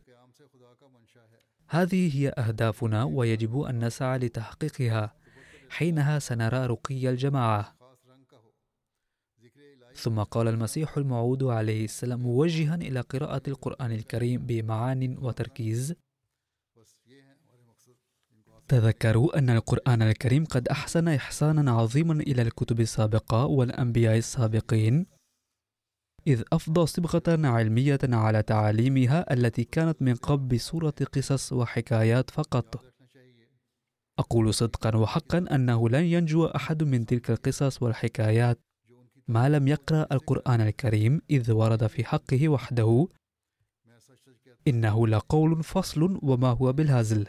هذه 1.70 2.18
هي 2.18 2.30
أهدافنا 2.30 3.04
ويجب 3.04 3.60
أن 3.60 3.86
نسعى 3.86 4.18
لتحقيقها. 4.18 5.14
حينها 5.70 6.20
سنرى 6.20 6.66
رقي 6.66 7.10
الجماعة. 7.10 7.78
ثم 9.96 10.24
قال 10.24 10.48
المسيح 10.48 10.98
الموعود 10.98 11.44
عليه 11.44 11.86
السلام 11.86 12.20
موجها 12.20 12.76
إلى 12.76 13.02
قراءة 13.02 13.42
القرآن 13.48 13.92
الكريم 13.92 14.46
بمعان 14.46 15.18
وتركيز. 15.18 15.96
تذكروا 18.68 19.38
أن 19.38 19.50
القرآن 19.50 20.02
الكريم 20.02 20.46
قد 20.46 20.68
أحسن 20.68 21.08
إحسانا 21.08 21.72
عظيما 21.72 22.14
إلى 22.14 22.42
الكتب 22.42 22.80
السابقة 22.80 23.46
والأنبياء 23.46 24.18
السابقين. 24.18 25.17
إذ 26.28 26.44
أفضى 26.54 26.86
صبغة 26.86 27.48
علمية 27.48 28.00
على 28.04 28.44
تعاليمها 28.44 29.34
التي 29.34 29.64
كانت 29.64 30.02
من 30.02 30.16
قبل 30.16 30.56
بصورة 30.56 30.94
قصص 31.14 31.54
وحكايات 31.54 32.30
فقط. 32.30 32.86
أقول 34.20 34.54
صدقا 34.54 34.96
وحقا 34.96 35.38
أنه 35.38 35.90
لن 35.90 36.04
ينجو 36.04 36.46
أحد 36.46 36.84
من 36.84 37.06
تلك 37.06 37.32
القصص 37.32 37.84
والحكايات. 37.84 38.60
ما 39.28 39.50
لم 39.50 39.68
يقرأ 39.68 40.08
القرآن 40.12 40.62
الكريم 40.62 41.22
إذ 41.30 41.52
ورد 41.52 41.88
في 41.88 42.06
حقه 42.06 42.50
وحده. 42.50 43.08
إنه 44.68 45.08
لقول 45.08 45.64
فصل 45.64 46.20
وما 46.24 46.48
هو 46.48 46.74
بالهزل. 46.74 47.28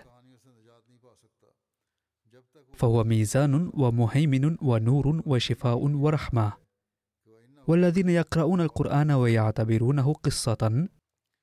فهو 2.75 3.05
ميزان 3.05 3.71
ومهيمن 3.75 4.57
ونور 4.63 5.23
وشفاء 5.27 5.79
ورحمة. 5.79 6.68
والذين 7.69 8.09
يقرؤون 8.09 8.61
القرآن 8.61 9.11
ويعتبرونه 9.11 10.13
قصة 10.13 10.89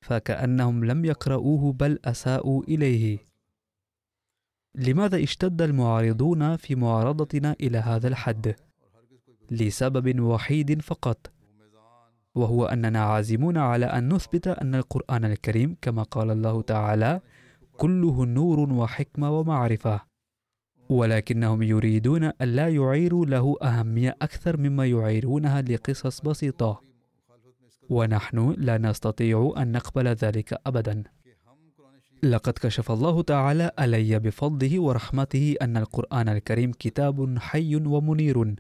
فكأنهم 0.01 0.85
لم 0.85 1.05
يقرؤوه 1.05 1.73
بل 1.73 1.99
أساءوا 2.05 2.63
إليه. 2.63 3.19
لماذا 4.75 5.23
اشتد 5.23 5.61
المعارضون 5.61 6.55
في 6.55 6.75
معارضتنا 6.75 7.55
إلى 7.61 7.77
هذا 7.77 8.07
الحد؟ 8.07 8.55
لسبب 9.51 10.19
وحيد 10.19 10.81
فقط، 10.81 11.31
وهو 12.35 12.65
أننا 12.65 12.99
عازمون 12.99 13.57
على 13.57 13.85
أن 13.85 14.13
نثبت 14.13 14.47
أن 14.47 14.75
القرآن 14.75 15.25
الكريم 15.25 15.77
كما 15.81 16.03
قال 16.03 16.31
الله 16.31 16.61
تعالى: 16.61 17.21
كله 17.77 18.25
نور 18.25 18.59
وحكمة 18.73 19.39
ومعرفة. 19.39 20.14
ولكنهم 20.89 21.63
يريدون 21.63 22.23
ألا 22.23 22.69
يعيروا 22.69 23.25
له 23.25 23.55
أهمية 23.61 24.17
أكثر 24.21 24.57
مما 24.57 24.85
يعيرونها 24.85 25.61
لقصص 25.61 26.21
بسيطة. 26.21 26.81
ونحن 27.89 28.55
لا 28.57 28.77
نستطيع 28.77 29.53
أن 29.57 29.71
نقبل 29.71 30.07
ذلك 30.07 30.59
أبدا. 30.67 31.03
لقد 32.23 32.53
كشف 32.53 32.91
الله 32.91 33.21
تعالى 33.21 33.71
علي 33.79 34.19
بفضله 34.19 34.79
ورحمته 34.79 35.55
أن 35.61 35.77
القرآن 35.77 36.29
الكريم 36.29 36.71
كتاب 36.71 37.39
حي 37.39 37.75
ومنير. 37.75 38.55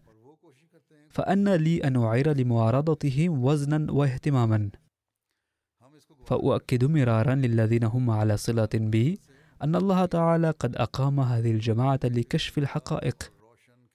فأن 1.09 1.49
لي 1.49 1.83
أن 1.83 1.95
أعير 2.03 2.37
لمعارضته 2.37 3.29
وزنا 3.29 3.91
واهتماما. 3.91 4.69
فأؤكد 6.25 6.85
مرارا 6.85 7.35
للذين 7.35 7.83
هم 7.83 8.09
على 8.09 8.37
صلة 8.37 8.69
بي 8.73 9.19
أن 9.63 9.75
الله 9.75 10.05
تعالى 10.05 10.51
قد 10.51 10.75
أقام 10.75 11.19
هذه 11.19 11.51
الجماعة 11.51 11.99
لكشف 12.03 12.57
الحقائق 12.57 13.31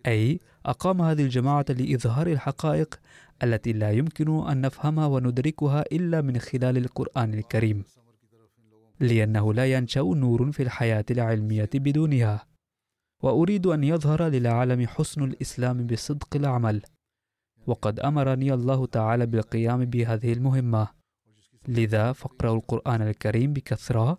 أي 0.06 0.40
أقام 0.66 1.02
هذه 1.02 1.22
الجماعة 1.22 1.66
لإظهار 1.68 2.26
الحقائق 2.26 3.00
التي 3.42 3.72
لا 3.72 3.90
يمكن 3.90 4.48
أن 4.48 4.60
نفهمها 4.60 5.06
وندركها 5.06 5.84
إلا 5.92 6.20
من 6.20 6.38
خلال 6.38 6.76
القرآن 6.76 7.34
الكريم 7.34 7.84
لأنه 9.00 9.54
لا 9.54 9.72
ينشأ 9.72 10.00
نور 10.00 10.52
في 10.52 10.62
الحياة 10.62 11.04
العلمية 11.10 11.70
بدونها. 11.74 12.46
وأريد 13.22 13.66
أن 13.66 13.84
يظهر 13.84 14.22
للعالم 14.22 14.86
حسن 14.86 15.24
الإسلام 15.24 15.86
بصدق 15.86 16.36
العمل. 16.36 16.82
وقد 17.66 18.00
أمرني 18.00 18.54
الله 18.54 18.86
تعالى 18.86 19.26
بالقيام 19.26 19.84
بهذه 19.84 20.32
المهمة. 20.32 20.88
لذا 21.68 22.12
فاقرأوا 22.12 22.56
القرآن 22.56 23.02
الكريم 23.02 23.52
بكثرة. 23.52 24.18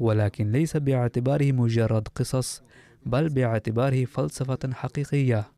ولكن 0.00 0.52
ليس 0.52 0.76
باعتباره 0.76 1.52
مجرد 1.52 2.08
قصص 2.08 2.62
بل 3.06 3.28
باعتباره 3.28 4.04
فلسفة 4.04 4.58
حقيقية. 4.72 5.52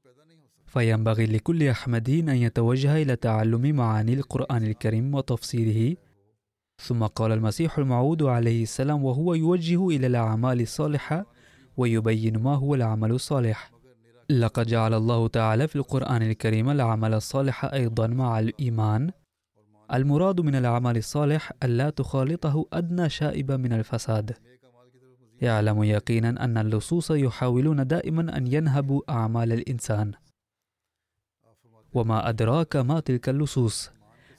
فينبغي 0.66 1.26
لكل 1.26 1.68
أحمدي 1.68 2.20
أن 2.20 2.28
يتوجه 2.28 3.02
إلى 3.02 3.16
تعلم 3.16 3.76
معاني 3.76 4.14
القرآن 4.14 4.64
الكريم 4.64 5.14
وتفسيره 5.14 5.96
ثم 6.82 7.06
قال 7.06 7.32
المسيح 7.32 7.78
الموعود 7.78 8.22
عليه 8.22 8.62
السلام 8.62 9.04
وهو 9.04 9.34
يوجه 9.34 9.88
إلى 9.88 10.06
الأعمال 10.06 10.60
الصالحة 10.60 11.26
ويبين 11.76 12.38
ما 12.38 12.54
هو 12.54 12.74
العمل 12.74 13.10
الصالح. 13.10 13.70
لقد 14.30 14.66
جعل 14.66 14.94
الله 14.94 15.28
تعالى 15.28 15.68
في 15.68 15.76
القرآن 15.76 16.22
الكريم 16.22 16.70
العمل 16.70 17.14
الصالح 17.14 17.64
أيضا 17.64 18.06
مع 18.06 18.38
الإيمان. 18.38 19.10
المراد 19.94 20.40
من 20.40 20.54
العمل 20.54 20.96
الصالح 20.96 21.52
ألا 21.62 21.90
تخالطه 21.90 22.66
أدنى 22.72 23.08
شائبة 23.08 23.56
من 23.56 23.72
الفساد. 23.72 24.36
يعلم 25.40 25.82
يقينا 25.82 26.44
أن 26.44 26.58
اللصوص 26.58 27.10
يحاولون 27.10 27.86
دائما 27.86 28.36
أن 28.36 28.46
ينهبوا 28.46 29.02
أعمال 29.08 29.52
الإنسان. 29.52 30.12
وما 31.94 32.28
أدراك 32.28 32.76
ما 32.76 33.00
تلك 33.00 33.28
اللصوص؟ 33.28 33.90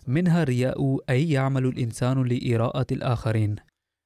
منها 0.07 0.43
الرياء 0.43 0.99
أي 1.09 1.31
يعمل 1.31 1.65
الإنسان 1.65 2.23
لإراءة 2.23 2.85
الآخرين 2.91 3.55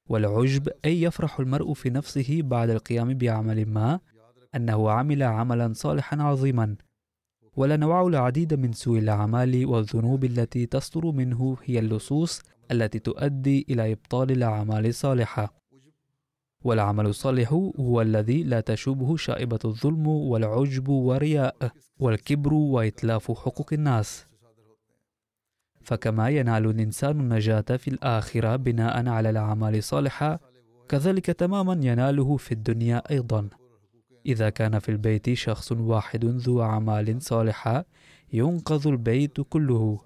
والعجب 0.08 0.68
أي 0.84 1.02
يفرح 1.02 1.40
المرء 1.40 1.72
في 1.72 1.90
نفسه 1.90 2.40
بعد 2.42 2.70
القيام 2.70 3.14
بعمل 3.14 3.66
ما 3.68 4.00
أنه 4.54 4.90
عمل 4.90 5.22
عملا 5.22 5.72
صالحا 5.72 6.22
عظيما. 6.22 6.76
ولنوع 7.56 8.06
العديد 8.06 8.54
من 8.54 8.72
سوء 8.72 8.98
الأعمال 8.98 9.66
والذنوب 9.66 10.24
التي 10.24 10.66
تصدر 10.66 11.10
منه 11.10 11.56
هي 11.64 11.78
اللصوص 11.78 12.42
التي 12.70 12.98
تؤدي 12.98 13.66
إلى 13.70 13.92
إبطال 13.92 14.30
الأعمال 14.30 14.86
الصالحة. 14.86 15.54
والعمل 16.64 17.06
الصالح 17.06 17.52
هو 17.52 18.00
الذي 18.02 18.42
لا 18.42 18.60
تشوبه 18.60 19.16
شائبة 19.16 19.58
الظلم 19.64 20.06
والعجب 20.06 20.88
والرياء 20.88 21.56
والكبر 21.98 22.54
وإتلاف 22.54 23.30
حقوق 23.30 23.72
الناس. 23.72 24.26
فكما 25.82 26.28
ينال 26.28 26.66
الإنسان 26.66 27.20
النجاة 27.20 27.60
في 27.60 27.88
الآخرة 27.88 28.56
بناء 28.56 29.08
على 29.08 29.30
الأعمال 29.30 29.76
الصالحة 29.76 30.40
كذلك 30.88 31.26
تماما 31.26 31.72
يناله 31.72 32.36
في 32.36 32.52
الدنيا 32.52 33.10
أيضا. 33.10 33.48
إذا 34.26 34.50
كان 34.50 34.78
في 34.78 34.88
البيت 34.88 35.34
شخص 35.34 35.72
واحد 35.72 36.24
ذو 36.24 36.62
أعمال 36.62 37.22
صالحة 37.22 37.84
ينقذ 38.32 38.88
البيت 38.88 39.40
كله. 39.40 40.00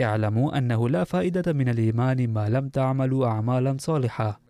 اعلموا 0.00 0.58
أنه 0.58 0.88
لا 0.88 1.04
فائدة 1.04 1.52
من 1.52 1.68
الإيمان 1.68 2.32
ما 2.32 2.48
لم 2.48 2.68
تعملوا 2.68 3.26
أعمالا 3.26 3.76
صالحة. 3.80 4.40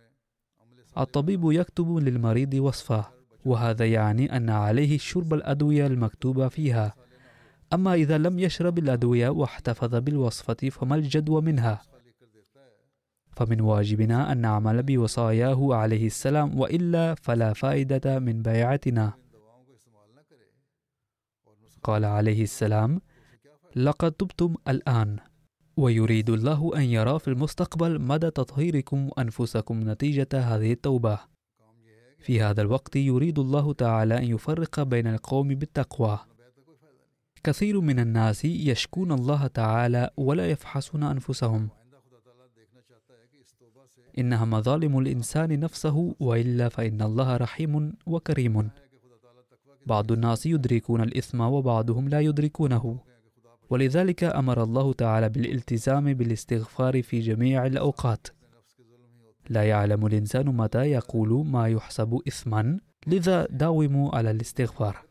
الطبيب 0.99 1.53
يكتب 1.53 1.97
للمريض 1.97 2.55
وصفة 2.55 3.05
وهذا 3.45 3.87
يعني 3.87 4.37
أن 4.37 4.51
عليه 4.51 4.99
شرب 4.99 5.35
الأدوية 5.35 5.87
المكتوبة 5.87 6.49
فيها. 6.49 6.95
أما 7.73 7.95
إذا 7.95 8.19
لم 8.19 8.39
يشرب 8.39 8.79
الأدوية 8.79 9.29
واحتفظ 9.29 9.95
بالوصفة 9.95 10.69
فما 10.71 10.95
الجدوى 10.95 11.43
منها؟ 11.43 11.83
فمن 13.39 13.61
واجبنا 13.61 14.33
أن 14.33 14.39
نعمل 14.39 14.83
بوصاياه 14.83 15.75
عليه 15.75 16.07
السلام 16.07 16.59
وإلا 16.59 17.15
فلا 17.15 17.53
فائدة 17.53 18.19
من 18.19 18.43
بيعتنا. 18.43 19.13
قال 21.83 22.05
عليه 22.05 22.43
السلام 22.43 23.01
لقد 23.77 24.13
تبتم 24.13 24.55
الآن 24.69 25.17
ويريد 25.77 26.31
الله 26.31 26.71
أن 26.77 26.83
يرى 26.83 27.19
في 27.19 27.29
المستقبل 27.29 28.01
مدى 28.01 28.31
تطهيركم 28.31 29.11
أنفسكم 29.19 29.91
نتيجة 29.91 30.29
هذه 30.35 30.73
التوبة. 30.73 31.19
في 32.19 32.43
هذا 32.43 32.63
الوقت 32.63 32.97
يريد 32.97 33.39
الله 33.39 33.73
تعالى 33.73 34.19
أن 34.19 34.25
يفرق 34.25 34.83
بين 34.83 35.07
القوم 35.07 35.49
بالتقوى. 35.49 36.19
كثير 37.45 37.81
من 37.81 37.99
الناس 37.99 38.45
يشكون 38.45 39.13
الله 39.13 39.47
تعالى 39.47 40.11
ولا 40.17 40.51
يفحصون 40.51 41.03
أنفسهم. 41.03 41.69
إنها 44.19 44.45
مظالم 44.45 44.99
الإنسان 44.99 45.61
نفسه 45.61 46.15
وإلا 46.21 46.69
فإن 46.69 47.03
الله 47.03 47.37
رحيم 47.37 47.93
وكريم. 48.07 48.71
بعض 49.87 50.13
الناس 50.13 50.47
يدركون 50.47 51.01
الإثم 51.01 51.41
وبعضهم 51.41 52.09
لا 52.09 52.21
يدركونه. 52.21 52.99
ولذلك 53.71 54.25
أمر 54.25 54.63
الله 54.63 54.93
تعالى 54.93 55.29
بالالتزام 55.29 56.15
بالاستغفار 56.15 57.03
في 57.03 57.21
جميع 57.21 57.67
الأوقات. 57.67 58.27
لا 59.51 59.63
يعلم 59.63 60.07
الإنسان 60.07 60.47
متى 60.47 60.85
يقول 60.85 61.47
ما 61.47 61.69
يحسب 61.69 62.21
إثما 62.29 62.81
لذا 63.07 63.47
داوموا 63.47 64.17
على 64.17 64.31
الاستغفار. 64.31 65.09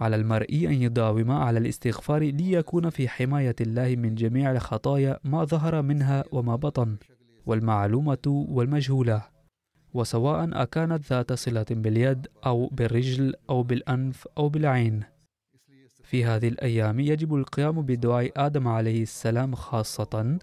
على 0.00 0.16
المرء 0.16 0.54
أن 0.54 0.72
يداوم 0.72 1.30
على 1.30 1.58
الاستغفار 1.58 2.22
ليكون 2.22 2.90
في 2.90 3.08
حماية 3.08 3.56
الله 3.60 3.96
من 3.96 4.14
جميع 4.14 4.52
الخطايا 4.52 5.18
ما 5.24 5.44
ظهر 5.44 5.82
منها 5.82 6.24
وما 6.32 6.56
بطن. 6.56 6.96
والمعلومة 7.46 8.46
والمجهولة 8.48 9.22
وسواء 9.94 10.62
أكانت 10.62 11.04
ذات 11.10 11.32
صلة 11.32 11.66
باليد 11.70 12.26
أو 12.46 12.66
بالرجل 12.66 13.34
أو 13.50 13.62
بالأنف 13.62 14.28
أو 14.38 14.48
بالعين. 14.48 15.02
في 16.04 16.24
هذه 16.24 16.48
الأيام 16.48 17.00
يجب 17.00 17.34
القيام 17.34 17.82
بدعاء 17.82 18.32
آدم 18.36 18.68
عليه 18.68 19.02
السلام 19.02 19.54
خاصة. 19.54 20.38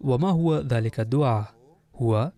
وما 0.00 0.30
هو 0.30 0.60
ذلك 0.60 1.00
الدعاء؟ 1.00 1.54
هو 1.94 2.32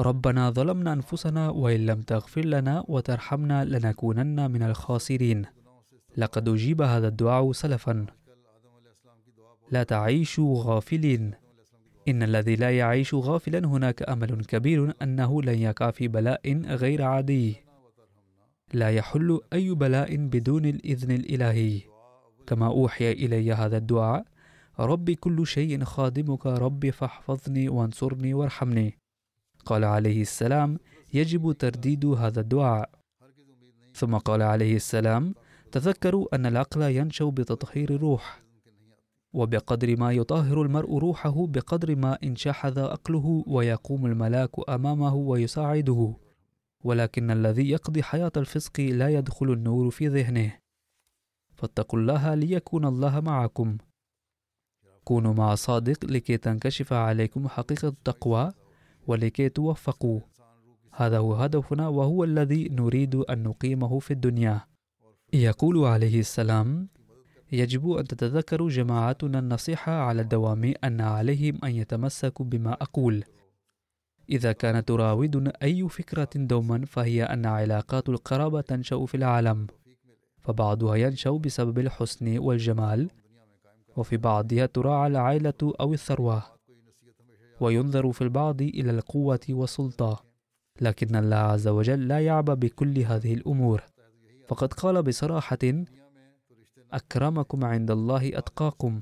ربنا 0.00 0.50
ظلمنا 0.50 0.92
أنفسنا 0.92 1.48
وإن 1.50 1.86
لم 1.86 2.02
تغفر 2.02 2.44
لنا 2.44 2.84
وترحمنا 2.88 3.64
لنكونن 3.64 4.50
من 4.50 4.62
الخاسرين. 4.62 5.46
لقد 6.16 6.48
أجيب 6.48 6.82
هذا 6.82 7.08
الدعاء 7.08 7.52
سلفا. 7.52 8.06
لا 9.70 9.82
تعيشوا 9.82 10.62
غافلين. 10.64 11.41
إن 12.08 12.22
الذي 12.22 12.56
لا 12.56 12.78
يعيش 12.78 13.14
غافلا 13.14 13.58
هناك 13.58 14.02
أمل 14.02 14.44
كبير 14.44 14.94
أنه 15.02 15.42
لن 15.42 15.58
يقع 15.58 15.90
في 15.90 16.08
بلاء 16.08 16.52
غير 16.56 17.02
عادي. 17.02 17.56
لا 18.72 18.90
يحل 18.90 19.40
أي 19.52 19.74
بلاء 19.74 20.16
بدون 20.16 20.64
الإذن 20.64 21.10
الإلهي. 21.10 21.80
كما 22.46 22.66
أوحي 22.66 23.12
إلي 23.12 23.52
هذا 23.52 23.76
الدعاء 23.76 24.24
ربي 24.78 25.14
كل 25.14 25.46
شيء 25.46 25.84
خادمك 25.84 26.46
ربي 26.46 26.92
فاحفظني 26.92 27.68
وانصرني 27.68 28.34
وارحمني. 28.34 28.98
قال 29.64 29.84
عليه 29.84 30.22
السلام 30.22 30.78
يجب 31.14 31.52
ترديد 31.52 32.04
هذا 32.04 32.40
الدعاء. 32.40 32.90
ثم 33.94 34.16
قال 34.16 34.42
عليه 34.42 34.76
السلام 34.76 35.34
تذكروا 35.72 36.34
أن 36.34 36.46
العقل 36.46 36.82
ينشأ 36.82 37.24
بتطهير 37.24 37.94
الروح. 37.94 38.41
وبقدر 39.32 39.96
ما 39.96 40.12
يطهر 40.12 40.62
المرء 40.62 40.98
روحه 40.98 41.46
بقدر 41.46 41.96
ما 41.96 42.18
انشحذ 42.24 42.78
عقله 42.80 43.44
ويقوم 43.46 44.06
الملاك 44.06 44.50
أمامه 44.68 45.14
ويساعده. 45.14 46.14
ولكن 46.84 47.30
الذي 47.30 47.70
يقضي 47.70 48.02
حياة 48.02 48.32
الفسق 48.36 48.80
لا 48.80 49.08
يدخل 49.08 49.52
النور 49.52 49.90
في 49.90 50.08
ذهنه. 50.08 50.52
فاتقوا 51.54 51.98
الله 51.98 52.34
ليكون 52.34 52.84
الله 52.84 53.20
معكم. 53.20 53.78
كونوا 55.04 55.34
مع 55.34 55.54
صادق 55.54 56.04
لكي 56.04 56.36
تنكشف 56.36 56.92
عليكم 56.92 57.48
حقيقة 57.48 57.88
التقوى 57.88 58.52
ولكي 59.06 59.48
توفقوا. 59.48 60.20
هذا 60.92 61.18
هو 61.18 61.34
هدفنا 61.34 61.88
وهو 61.88 62.24
الذي 62.24 62.68
نريد 62.68 63.14
أن 63.14 63.42
نقيمه 63.42 63.98
في 63.98 64.10
الدنيا. 64.10 64.60
يقول 65.32 65.84
عليه 65.84 66.20
السلام 66.20 66.88
يجب 67.52 67.90
أن 67.90 68.04
تتذكروا 68.04 68.68
جماعتنا 68.68 69.38
النصيحة 69.38 69.92
على 69.92 70.22
الدوام 70.22 70.74
أن 70.84 71.00
عليهم 71.00 71.58
أن 71.64 71.70
يتمسكوا 71.70 72.46
بما 72.46 72.72
أقول. 72.72 73.24
إذا 74.30 74.52
كانت 74.52 74.88
تراودنا 74.88 75.52
أي 75.62 75.88
فكرة 75.88 76.28
دوما 76.34 76.84
فهي 76.86 77.24
أن 77.24 77.46
علاقات 77.46 78.08
القرابة 78.08 78.60
تنشأ 78.60 79.06
في 79.06 79.16
العالم 79.16 79.66
فبعضها 80.40 80.96
ينشأ 80.96 81.30
بسبب 81.30 81.78
الحسن 81.78 82.38
والجمال 82.38 83.10
وفي 83.96 84.16
بعضها 84.16 84.66
تراعى 84.66 85.06
العائلة 85.06 85.72
أو 85.80 85.92
الثروة 85.92 86.42
وينظر 87.60 88.12
في 88.12 88.22
البعض 88.22 88.62
إلى 88.62 88.90
القوة 88.90 89.40
والسلطة. 89.50 90.24
لكن 90.80 91.16
الله 91.16 91.36
عز 91.36 91.68
وجل 91.68 92.08
لا 92.08 92.20
يعبأ 92.20 92.54
بكل 92.54 92.98
هذه 92.98 93.34
الأمور. 93.34 93.82
فقد 94.48 94.72
قال 94.72 95.02
بصراحة 95.02 95.58
أكرمكم 96.92 97.64
عند 97.64 97.90
الله 97.90 98.38
أتقاكم. 98.38 99.00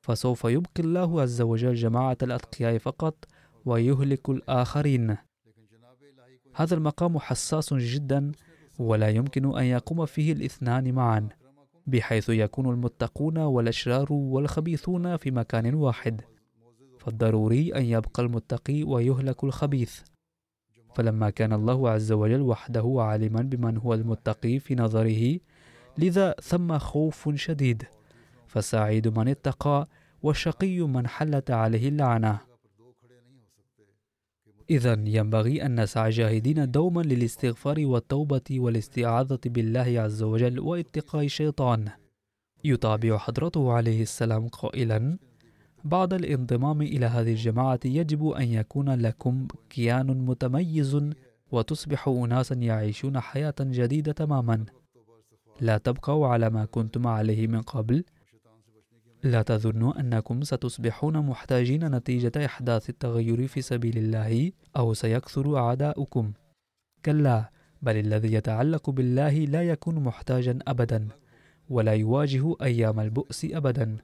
فسوف 0.00 0.44
يبقي 0.44 0.80
الله 0.80 1.20
عز 1.22 1.40
وجل 1.42 1.74
جماعة 1.74 2.18
الأتقياء 2.22 2.78
فقط 2.78 3.24
ويهلك 3.64 4.30
الآخرين. 4.30 5.16
هذا 6.54 6.74
المقام 6.74 7.18
حساس 7.18 7.74
جدا 7.74 8.32
ولا 8.78 9.08
يمكن 9.08 9.58
أن 9.58 9.64
يقوم 9.64 10.06
فيه 10.06 10.32
الاثنان 10.32 10.94
معا 10.94 11.28
بحيث 11.86 12.28
يكون 12.28 12.70
المتقون 12.70 13.38
والأشرار 13.38 14.12
والخبيثون 14.12 15.16
في 15.16 15.30
مكان 15.30 15.74
واحد. 15.74 16.20
فالضروري 16.98 17.74
أن 17.74 17.84
يبقى 17.84 18.22
المتقي 18.22 18.82
ويهلك 18.82 19.44
الخبيث. 19.44 20.00
فلما 20.94 21.30
كان 21.30 21.52
الله 21.52 21.90
عز 21.90 22.12
وجل 22.12 22.40
وحده 22.40 22.96
عالما 22.98 23.42
بمن 23.42 23.76
هو 23.76 23.94
المتقي 23.94 24.58
في 24.58 24.74
نظره 24.74 25.38
لذا 25.98 26.34
ثم 26.42 26.78
خوف 26.78 27.34
شديد 27.34 27.82
فالسعيد 28.46 29.18
من 29.18 29.28
اتقى 29.28 29.88
والشقي 30.22 30.80
من 30.80 31.06
حلت 31.06 31.50
عليه 31.50 31.88
اللعنة 31.88 32.38
إذا 34.70 34.92
ينبغي 34.92 35.66
أن 35.66 35.80
نسعى 35.80 36.10
جاهدين 36.10 36.70
دوما 36.70 37.00
للاستغفار 37.00 37.86
والتوبة 37.86 38.42
والاستعاذة 38.50 39.38
بالله 39.46 40.00
عز 40.00 40.22
وجل 40.22 40.60
واتقاء 40.60 41.24
الشيطان. 41.24 41.88
يتابع 42.64 43.18
حضرته 43.18 43.72
عليه 43.72 44.02
السلام 44.02 44.48
قائلا: 44.48 45.18
بعد 45.84 46.12
الانضمام 46.12 46.82
إلى 46.82 47.06
هذه 47.06 47.30
الجماعة 47.30 47.80
يجب 47.84 48.28
أن 48.28 48.48
يكون 48.48 48.90
لكم 48.90 49.46
كيان 49.70 50.06
متميز 50.06 51.00
وتصبحوا 51.52 52.26
أناسا 52.26 52.54
يعيشون 52.54 53.20
حياة 53.20 53.54
جديدة 53.60 54.12
تماما. 54.12 54.64
لا 55.60 55.78
تبقوا 55.78 56.26
على 56.26 56.50
ما 56.50 56.64
كنتم 56.64 57.06
عليه 57.06 57.46
من 57.46 57.62
قبل. 57.62 58.04
لا 59.22 59.42
تظنوا 59.42 60.00
أنكم 60.00 60.42
ستصبحون 60.42 61.18
محتاجين 61.26 61.94
نتيجة 61.94 62.32
إحداث 62.44 62.90
التغير 62.90 63.46
في 63.46 63.62
سبيل 63.62 63.98
الله 63.98 64.52
أو 64.76 64.94
سيكثر 64.94 65.58
أعداؤكم. 65.58 66.32
كلا 67.04 67.50
بل 67.82 67.96
الذي 67.96 68.32
يتعلق 68.32 68.90
بالله 68.90 69.30
لا 69.44 69.62
يكون 69.62 69.94
محتاجا 69.94 70.58
أبدا 70.68 71.08
ولا 71.68 71.92
يواجه 71.92 72.54
أيام 72.62 73.00
البؤس 73.00 73.44
أبدا. 73.44 73.96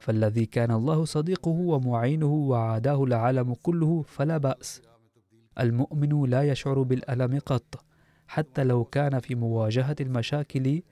فالذي 0.00 0.46
كان 0.46 0.70
الله 0.70 1.04
صديقه 1.04 1.50
ومعينه 1.50 2.32
وعاداه 2.32 3.04
العالم 3.04 3.54
كله 3.54 4.02
فلا 4.02 4.38
بأس. 4.38 4.82
المؤمن 5.60 6.30
لا 6.30 6.42
يشعر 6.42 6.82
بالألم 6.82 7.38
قط. 7.46 7.84
حتى 8.28 8.64
لو 8.64 8.84
كان 8.84 9.18
في 9.18 9.34
مواجهة 9.34 9.96
المشاكل 10.00 10.82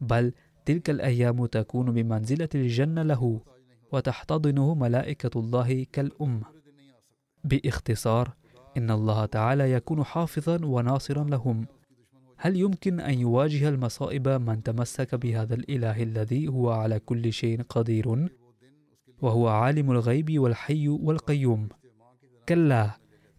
بل 0.00 0.32
تلك 0.64 0.90
الأيام 0.90 1.46
تكون 1.46 1.92
بمنزلة 1.92 2.48
الجنة 2.54 3.02
له 3.02 3.40
وتحتضنه 3.92 4.74
ملائكة 4.74 5.30
الله 5.40 5.86
كالأم 5.92 6.42
باختصار 7.44 8.34
إن 8.76 8.90
الله 8.90 9.26
تعالى 9.26 9.72
يكون 9.72 10.04
حافظا 10.04 10.64
وناصرا 10.64 11.24
لهم. 11.24 11.66
هل 12.36 12.56
يمكن 12.56 13.00
أن 13.00 13.18
يواجه 13.18 13.68
المصائب 13.68 14.28
من 14.28 14.62
تمسك 14.62 15.14
بهذا 15.14 15.54
الإله 15.54 16.02
الذي 16.02 16.48
هو 16.48 16.70
على 16.70 16.98
كل 16.98 17.32
شيء 17.32 17.62
قدير؟ 17.62 18.28
وهو 19.22 19.48
عالم 19.48 19.90
الغيب 19.90 20.38
والحي 20.38 20.88
والقيوم. 20.88 21.68
كلا 22.48 22.90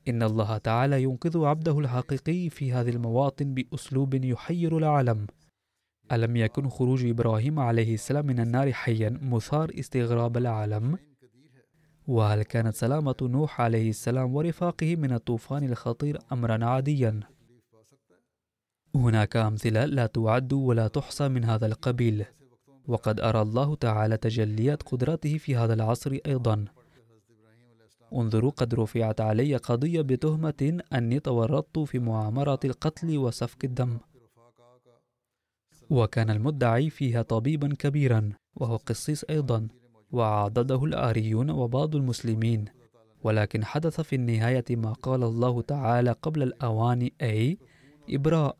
إن 0.08 0.24
الله 0.24 0.58
تعالى 0.58 1.04
ينقذ 1.04 1.46
عبده 1.46 1.80
الحقيقي 1.80 2.50
في 2.50 2.74
هذه 2.74 2.90
المواطن 2.90 3.54
بأسلوب 3.54 4.14
يحير 4.14 4.78
العالم 4.78 5.28
ألم 6.12 6.36
يكن 6.36 6.70
خروج 6.70 7.06
إبراهيم 7.06 7.60
عليه 7.60 7.94
السلام 7.94 8.26
من 8.26 8.40
النار 8.40 8.74
حيا 8.74 9.20
مثار 9.22 9.72
استغراب 9.80 10.38
العالم؟ 10.38 10.98
وهل 12.08 12.44
كانت 12.44 12.76
سلامة 12.76 13.16
نوح 13.22 13.62
عليه 13.62 13.90
السلام 13.90 14.36
ورفاقه 14.36 14.96
من 14.96 15.12
الطوفان 15.14 15.64
الخطير 15.64 16.20
أمرا 16.32 16.66
عاديا؟ 16.66 17.20
هناك 18.96 19.36
أمثلة 19.36 19.86
لا 19.86 20.06
تعد 20.06 20.54
ولا 20.54 20.88
تحصى 20.88 21.28
من 21.28 21.44
هذا 21.44 21.66
القبيل 21.66 22.26
وقد 22.88 23.20
أرى 23.20 23.42
الله 23.42 23.76
تعالى 23.76 24.18
تجليات 24.18 24.84
قدرته 24.84 25.38
في 25.38 25.56
هذا 25.56 25.74
العصر 25.74 26.18
أيضا 26.26 26.66
انظروا 28.16 28.52
قد 28.52 28.76
رفعت 28.76 29.22
علي 29.22 29.56
قضية 29.56 30.02
بتهمة 30.02 30.80
أني 30.94 31.20
تورطت 31.20 31.80
في 31.80 32.00
مؤامرة 32.00 32.60
القتل 32.66 33.18
وسفك 33.18 33.66
الدم. 33.66 33.98
وكان 35.90 36.30
المدعي 36.30 36.90
فيها 36.90 37.22
طبيبا 37.22 37.76
كبيرا 37.80 38.30
وهو 38.56 38.76
قسيس 38.76 39.26
أيضا 39.30 39.68
وعضده 40.12 40.84
الآريون 40.86 41.50
وبعض 41.50 41.96
المسلمين. 41.96 42.66
ولكن 43.24 43.66
حدث 43.66 44.02
في 44.02 44.16
النهاية 44.16 44.66
ما 44.70 44.94
قال 44.94 45.24
الله 45.24 45.62
تعالى 45.62 46.12
قبل 46.12 46.44
الأوان 46.44 47.10
أي 47.22 47.58
إبراء. 48.10 48.58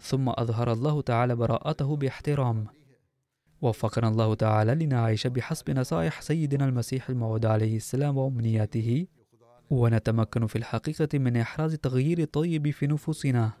ثم 0.00 0.28
أظهر 0.28 0.72
الله 0.72 1.00
تعالى 1.00 1.36
براءته 1.36 1.96
باحترام. 1.96 2.66
وفقنا 3.62 4.08
الله 4.08 4.34
تعالى 4.34 4.74
لنعيش 4.74 5.26
بحسب 5.26 5.70
نصائح 5.70 6.20
سيدنا 6.20 6.64
المسيح 6.64 7.10
الموعود 7.10 7.46
عليه 7.46 7.76
السلام 7.76 8.16
وأمنياته. 8.16 9.06
ونتمكن 9.70 10.46
في 10.46 10.56
الحقيقة 10.56 11.18
من 11.18 11.36
إحراز 11.36 11.74
تغيير 11.74 12.18
الطيب 12.18 12.70
في 12.70 12.86
نفوسنا. 12.86 13.52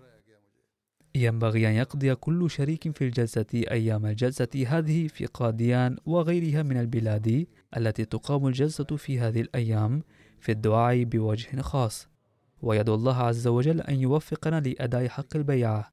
ينبغي 1.14 1.68
أن 1.68 1.72
يقضي 1.72 2.14
كل 2.14 2.50
شريك 2.50 2.96
في 2.96 3.04
الجلسة 3.04 3.46
أيام 3.54 4.06
الجلسة 4.06 4.64
هذه 4.66 5.08
في 5.08 5.26
قاديان 5.26 5.96
وغيرها 6.06 6.62
من 6.62 6.76
البلاد 6.76 7.46
التي 7.76 8.04
تقام 8.04 8.46
الجلسة 8.46 8.96
في 8.96 9.20
هذه 9.20 9.40
الأيام 9.40 10.02
في 10.40 10.52
الدعاء 10.52 11.04
بوجه 11.04 11.60
خاص. 11.60 12.08
ويدعو 12.62 12.94
الله 12.94 13.16
عز 13.16 13.46
وجل 13.46 13.80
أن 13.80 13.94
يوفقنا 13.94 14.60
لأداء 14.60 15.08
حق 15.08 15.36
البيعة. 15.36 15.91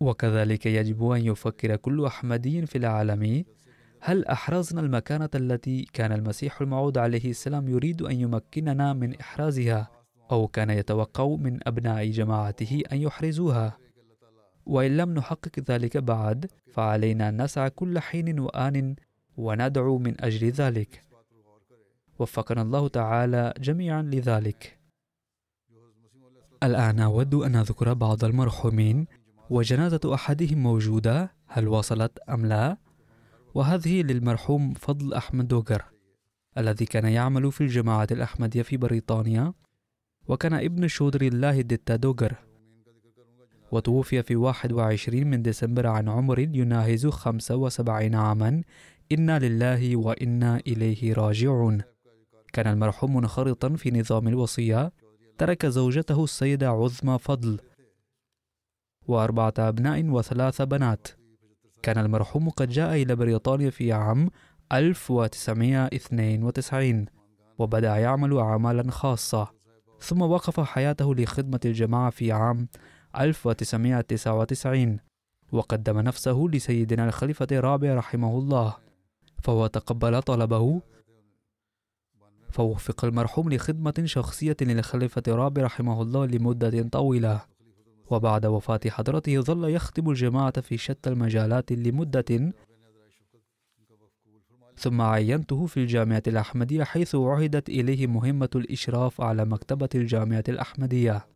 وكذلك 0.00 0.66
يجب 0.66 1.10
أن 1.10 1.20
يفكر 1.20 1.76
كل 1.76 2.04
أحمدي 2.04 2.66
في 2.66 2.78
العالم 2.78 3.44
هل 4.00 4.24
أحرزنا 4.24 4.80
المكانة 4.80 5.30
التي 5.34 5.84
كان 5.92 6.12
المسيح 6.12 6.60
الموعود 6.60 6.98
عليه 6.98 7.30
السلام 7.30 7.68
يريد 7.68 8.02
أن 8.02 8.20
يمكننا 8.20 8.92
من 8.92 9.20
إحرازها 9.20 9.90
أو 10.32 10.48
كان 10.48 10.70
يتوقع 10.70 11.26
من 11.26 11.68
أبناء 11.68 12.10
جماعته 12.10 12.82
أن 12.92 12.96
يحرزوها؟ 12.96 13.78
وإن 14.66 14.96
لم 14.96 15.14
نحقق 15.14 15.60
ذلك 15.70 15.96
بعد 15.96 16.50
فعلينا 16.72 17.28
أن 17.28 17.42
نسعى 17.42 17.70
كل 17.70 17.98
حين 17.98 18.40
وآن 18.40 18.96
وندعو 19.36 19.98
من 19.98 20.24
أجل 20.24 20.48
ذلك. 20.50 21.04
وفقنا 22.18 22.62
الله 22.62 22.88
تعالى 22.88 23.54
جميعا 23.60 24.02
لذلك. 24.02 24.78
الآن 26.62 27.00
أود 27.00 27.34
أن 27.34 27.56
أذكر 27.56 27.94
بعض 27.94 28.24
المرحومين 28.24 29.06
وجنازة 29.50 30.00
أحدهم 30.14 30.58
موجودة 30.58 31.32
هل 31.46 31.68
وصلت 31.68 32.18
أم 32.18 32.46
لا؟ 32.46 32.76
وهذه 33.54 34.02
للمرحوم 34.02 34.74
فضل 34.74 35.14
أحمد 35.14 35.48
دوغر 35.48 35.84
الذي 36.58 36.84
كان 36.84 37.04
يعمل 37.04 37.52
في 37.52 37.60
الجماعة 37.60 38.08
الأحمدية 38.10 38.62
في 38.62 38.76
بريطانيا 38.76 39.52
وكان 40.28 40.54
ابن 40.54 40.88
شودر 40.88 41.22
الله 41.22 41.60
ديتا 41.60 41.96
دوغر 41.96 42.34
وتوفي 43.72 44.22
في 44.22 44.36
21 44.36 45.26
من 45.26 45.42
ديسمبر 45.42 45.86
عن 45.86 46.08
عمر 46.08 46.38
يناهز 46.38 47.06
75 47.06 48.14
عاما. 48.14 48.62
إنا 49.12 49.38
لله 49.38 49.96
وإنا 49.96 50.60
إليه 50.66 51.12
راجعون. 51.12 51.82
كان 52.52 52.66
المرحوم 52.66 53.16
منخرطا 53.16 53.68
في 53.68 53.90
نظام 53.90 54.28
الوصية 54.28 54.92
ترك 55.38 55.66
زوجته 55.66 56.24
السيدة 56.24 56.68
عظمى 56.68 57.18
فضل. 57.18 57.60
وأربعة 59.08 59.54
أبناء 59.58 60.04
وثلاث 60.04 60.62
بنات. 60.62 61.08
كان 61.82 61.98
المرحوم 61.98 62.50
قد 62.50 62.68
جاء 62.68 63.02
إلى 63.02 63.16
بريطانيا 63.16 63.70
في 63.70 63.92
عام 63.92 64.30
1992 64.72 67.06
وبدأ 67.58 67.96
يعمل 67.96 68.38
أعمالا 68.38 68.90
خاصة. 68.90 69.48
ثم 70.00 70.22
وقف 70.22 70.60
حياته 70.60 71.14
لخدمة 71.14 71.60
الجماعة 71.64 72.10
في 72.10 72.32
عام 72.32 72.68
1999 73.20 74.98
وقدم 75.52 75.98
نفسه 75.98 76.48
لسيدنا 76.52 77.04
الخليفة 77.04 77.46
الرابع 77.52 77.94
رحمه 77.94 78.38
الله 78.38 78.76
فهو 79.42 79.66
تقبل 79.66 80.22
طلبه 80.22 80.80
فوفق 82.50 83.04
المرحوم 83.04 83.52
لخدمة 83.52 84.02
شخصية 84.04 84.56
للخليفة 84.60 85.22
الرابع 85.28 85.62
رحمه 85.62 86.02
الله 86.02 86.26
لمدة 86.26 86.82
طويلة. 86.82 87.40
وبعد 88.10 88.46
وفاة 88.46 88.80
حضرته 88.86 89.40
ظل 89.40 89.70
يخدم 89.70 90.10
الجماعة 90.10 90.60
في 90.60 90.78
شتى 90.78 91.10
المجالات 91.10 91.72
لمدة 91.72 92.52
ثم 94.78 95.00
عينته 95.00 95.66
في 95.66 95.76
الجامعة 95.76 96.22
الأحمدية 96.26 96.84
حيث 96.84 97.14
عهدت 97.14 97.68
إليه 97.68 98.06
مهمة 98.06 98.48
الإشراف 98.54 99.20
على 99.20 99.44
مكتبة 99.44 99.88
الجامعة 99.94 100.44
الأحمدية 100.48 101.26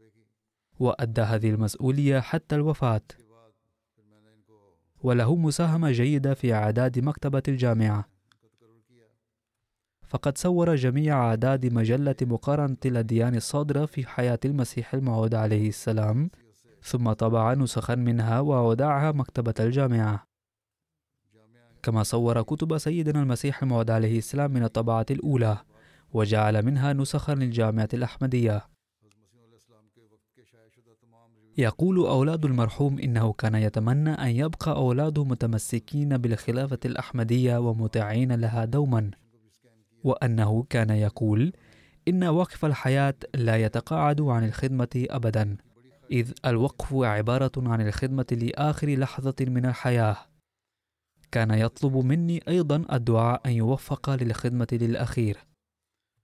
وأدى 0.80 1.20
هذه 1.20 1.50
المسؤولية 1.50 2.20
حتى 2.20 2.54
الوفاة. 2.54 3.00
وله 5.02 5.36
مساهمة 5.36 5.90
جيدة 5.90 6.34
في 6.34 6.54
إعداد 6.54 6.98
مكتبة 6.98 7.42
الجامعة. 7.48 8.08
فقد 10.08 10.38
صور 10.38 10.74
جميع 10.74 11.28
أعداد 11.28 11.72
مجلة 11.72 12.16
مقارنة 12.22 12.76
الأديان 12.84 13.34
الصادرة 13.34 13.86
في 13.86 14.06
حياة 14.06 14.38
المسيح 14.44 14.94
الموعود 14.94 15.34
عليه 15.34 15.68
السلام. 15.68 16.30
ثم 16.82 17.12
طبع 17.12 17.54
نسخا 17.54 17.94
منها 17.94 18.40
وودعها 18.40 19.12
مكتبة 19.12 19.54
الجامعة. 19.60 20.26
كما 21.82 22.02
صور 22.02 22.42
كتب 22.42 22.78
سيدنا 22.78 23.22
المسيح 23.22 23.62
الموعود 23.62 23.90
عليه 23.90 24.18
السلام 24.18 24.50
من 24.50 24.64
الطبعة 24.64 25.06
الأولى 25.10 25.58
وجعل 26.12 26.64
منها 26.64 26.92
نسخا 26.92 27.34
للجامعة 27.34 27.88
الأحمدية. 27.94 28.66
يقول 31.58 31.96
أولاد 32.06 32.44
المرحوم 32.44 32.98
إنه 32.98 33.32
كان 33.32 33.54
يتمنى 33.54 34.10
أن 34.10 34.28
يبقى 34.28 34.72
أولاده 34.72 35.24
متمسكين 35.24 36.16
بالخلافة 36.16 36.78
الأحمدية 36.84 37.56
ومطيعين 37.58 38.32
لها 38.32 38.64
دوما 38.64 39.10
وأنه 40.04 40.62
كان 40.70 40.90
يقول 40.90 41.52
إن 42.08 42.24
وقف 42.24 42.64
الحياة 42.64 43.14
لا 43.34 43.56
يتقاعد 43.56 44.20
عن 44.20 44.44
الخدمة 44.44 44.88
أبدا. 44.96 45.56
إذ 46.10 46.32
الوقف 46.46 46.94
عبارة 46.94 47.52
عن 47.56 47.80
الخدمة 47.80 48.26
لآخر 48.32 48.88
لحظة 48.98 49.34
من 49.40 49.66
الحياة. 49.66 50.16
كان 51.32 51.50
يطلب 51.50 51.96
مني 51.96 52.40
أيضا 52.48 52.84
الدعاء 52.92 53.40
أن 53.46 53.52
يوفق 53.52 54.10
للخدمة 54.10 54.66
للأخير. 54.72 55.38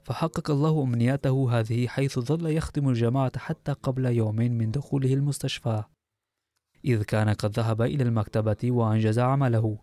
فحقق 0.05 0.51
الله 0.51 0.83
أمنياته 0.83 1.59
هذه 1.61 1.87
حيث 1.87 2.19
ظل 2.19 2.47
يخدم 2.47 2.89
الجماعة 2.89 3.39
حتى 3.39 3.73
قبل 3.73 4.07
يومين 4.07 4.59
من 4.59 4.71
دخوله 4.71 5.15
المستشفى. 5.15 5.85
إذ 6.85 7.03
كان 7.03 7.29
قد 7.29 7.59
ذهب 7.59 7.83
إلى 7.83 8.03
المكتبة 8.03 8.73
وأنجز 8.73 9.19
عمله. 9.19 9.79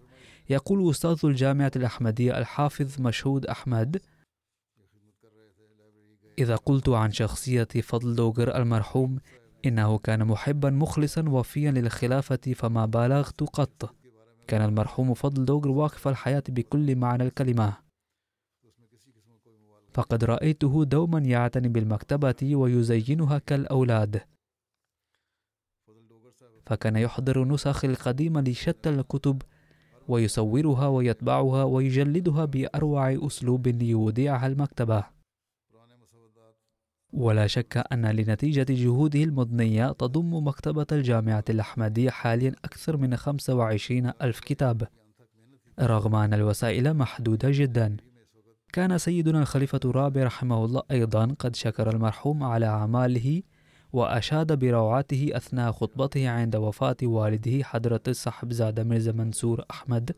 يقول 0.49 0.89
أستاذ 0.89 1.19
الجامعة 1.23 1.71
الأحمدية 1.75 2.37
الحافظ 2.37 3.01
مشهود 3.01 3.45
أحمد 3.45 4.01
إذا 6.37 6.55
قلت 6.55 6.89
عن 6.89 7.11
شخصية 7.11 7.67
فضل 7.83 8.15
دوغر 8.15 8.57
المرحوم 8.57 9.19
إنه 9.65 9.97
كان 9.97 10.25
محبا 10.27 10.69
مخلصا 10.69 11.29
وفيا 11.29 11.71
للخلافة 11.71 12.53
فما 12.55 12.85
بالغت 12.85 13.43
قط. 13.43 13.95
كان 14.47 14.61
المرحوم 14.61 15.13
فضل 15.13 15.45
دوغر 15.45 15.69
واقف 15.69 16.07
الحياة 16.07 16.43
بكل 16.49 16.95
معنى 16.95 17.23
الكلمة. 17.23 17.77
فقد 19.93 20.23
رأيته 20.23 20.83
دوما 20.83 21.19
يعتني 21.19 21.67
بالمكتبة 21.67 22.55
ويزينها 22.55 23.37
كالأولاد. 23.37 24.21
فكان 26.65 26.95
يحضر 26.95 27.45
نسخ 27.45 27.85
القديمة 27.85 28.41
لشتى 28.41 28.89
الكتب 28.89 29.41
ويصورها 30.07 30.87
ويطبعها 30.87 31.63
ويجلدها 31.63 32.45
بأروع 32.45 33.27
أسلوب 33.27 33.67
ليوديعها 33.67 34.47
المكتبة. 34.47 35.14
ولا 37.15 37.47
شك 37.47 37.83
أن 37.91 38.05
لنتيجة 38.05 38.65
جهوده 38.69 39.23
المضنية 39.23 39.91
تضم 39.91 40.47
مكتبة 40.47 40.85
الجامعة 40.91 41.43
الأحمدية 41.49 42.09
حاليا 42.09 42.55
أكثر 42.65 42.97
من 42.97 43.15
25 43.15 44.11
ألف 44.21 44.39
كتاب 44.39 44.87
رغم 45.79 46.15
أن 46.15 46.33
الوسائل 46.33 46.93
محدودة 46.93 47.49
جدا. 47.51 47.97
كان 48.73 48.97
سيدنا 48.97 49.39
الخليفة 49.39 49.79
الرابع 49.85 50.23
رحمه 50.23 50.65
الله 50.65 50.81
أيضا 50.91 51.35
قد 51.39 51.55
شكر 51.55 51.89
المرحوم 51.89 52.43
على 52.43 52.65
أعماله 52.65 53.41
وأشاد 53.93 54.59
بروعته 54.59 55.29
أثناء 55.33 55.71
خطبته 55.71 56.29
عند 56.29 56.55
وفاة 56.55 56.97
والده 57.03 57.63
حضرة 57.63 58.01
الصاحب 58.07 58.53
زاد 58.53 58.79
مرزا 58.79 59.11
منصور 59.11 59.65
أحمد. 59.71 60.11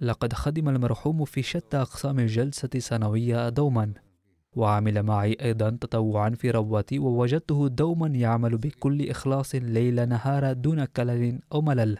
لقد 0.00 0.32
خدم 0.32 0.68
المرحوم 0.68 1.24
في 1.24 1.42
شتى 1.42 1.76
أقسام 1.76 2.18
الجلسة 2.18 2.78
سنوية 2.78 3.48
دوما. 3.48 4.05
وعمل 4.56 5.02
معي 5.02 5.36
أيضا 5.42 5.70
تطوعا 5.70 6.30
في 6.30 6.50
رواتي 6.50 6.98
ووجدته 6.98 7.68
دوما 7.68 8.06
يعمل 8.08 8.58
بكل 8.58 9.10
إخلاص 9.10 9.54
ليل 9.54 10.08
نهار 10.08 10.52
دون 10.52 10.84
كلل 10.84 11.40
أو 11.52 11.60
ملل. 11.60 11.98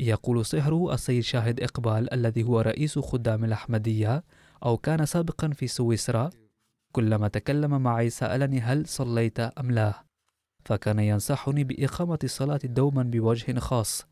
يقول 0.00 0.44
صهره 0.44 0.94
السيد 0.94 1.22
شاهد 1.22 1.60
إقبال 1.60 2.14
الذي 2.14 2.42
هو 2.42 2.60
رئيس 2.60 2.98
خدام 2.98 3.44
الأحمدية 3.44 4.24
أو 4.64 4.76
كان 4.76 5.06
سابقا 5.06 5.48
في 5.48 5.66
سويسرا 5.66 6.30
كلما 6.92 7.28
تكلم 7.28 7.82
معي 7.82 8.10
سألني 8.10 8.60
هل 8.60 8.86
صليت 8.86 9.40
أم 9.40 9.70
لا 9.70 10.04
فكان 10.64 10.98
ينصحني 10.98 11.64
بإقامة 11.64 12.18
الصلاة 12.24 12.60
دوما 12.64 13.02
بوجه 13.02 13.58
خاص. 13.58 14.11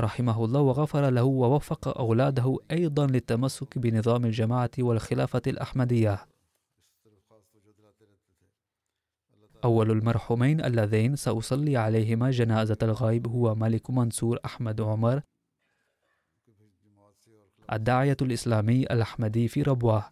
رحمه 0.00 0.44
الله 0.44 0.60
وغفر 0.60 1.10
له 1.10 1.24
ووفق 1.24 1.98
أولاده 1.98 2.56
أيضا 2.70 3.06
للتمسك 3.06 3.78
بنظام 3.78 4.24
الجماعة 4.24 4.70
والخلافة 4.78 5.42
الأحمدية. 5.46 6.26
أول 9.64 9.90
المرحومين 9.90 10.64
اللذين 10.64 11.16
سأصلي 11.16 11.76
عليهما 11.76 12.30
جنازة 12.30 12.78
الغائب 12.82 13.28
هو 13.28 13.54
ملك 13.54 13.90
منصور 13.90 14.38
أحمد 14.44 14.80
عمر 14.80 15.20
الداعية 17.72 18.16
الإسلامي 18.22 18.82
الأحمدي 18.82 19.48
في 19.48 19.62
ربوة. 19.62 20.04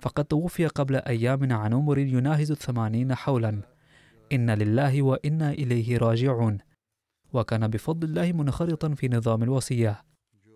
فقد 0.00 0.24
توفي 0.24 0.66
قبل 0.66 0.96
أيام 0.96 1.52
عن 1.52 1.74
عمر 1.74 1.98
يناهز 1.98 2.50
الثمانين 2.50 3.14
حولا. 3.14 3.60
إن 4.32 4.50
لله 4.50 5.02
وإنا 5.02 5.50
إليه 5.50 5.98
راجعون. 5.98 6.58
وكان 7.32 7.68
بفضل 7.68 8.08
الله 8.08 8.32
منخرطا 8.32 8.94
في 8.94 9.08
نظام 9.08 9.42
الوصية. 9.42 10.04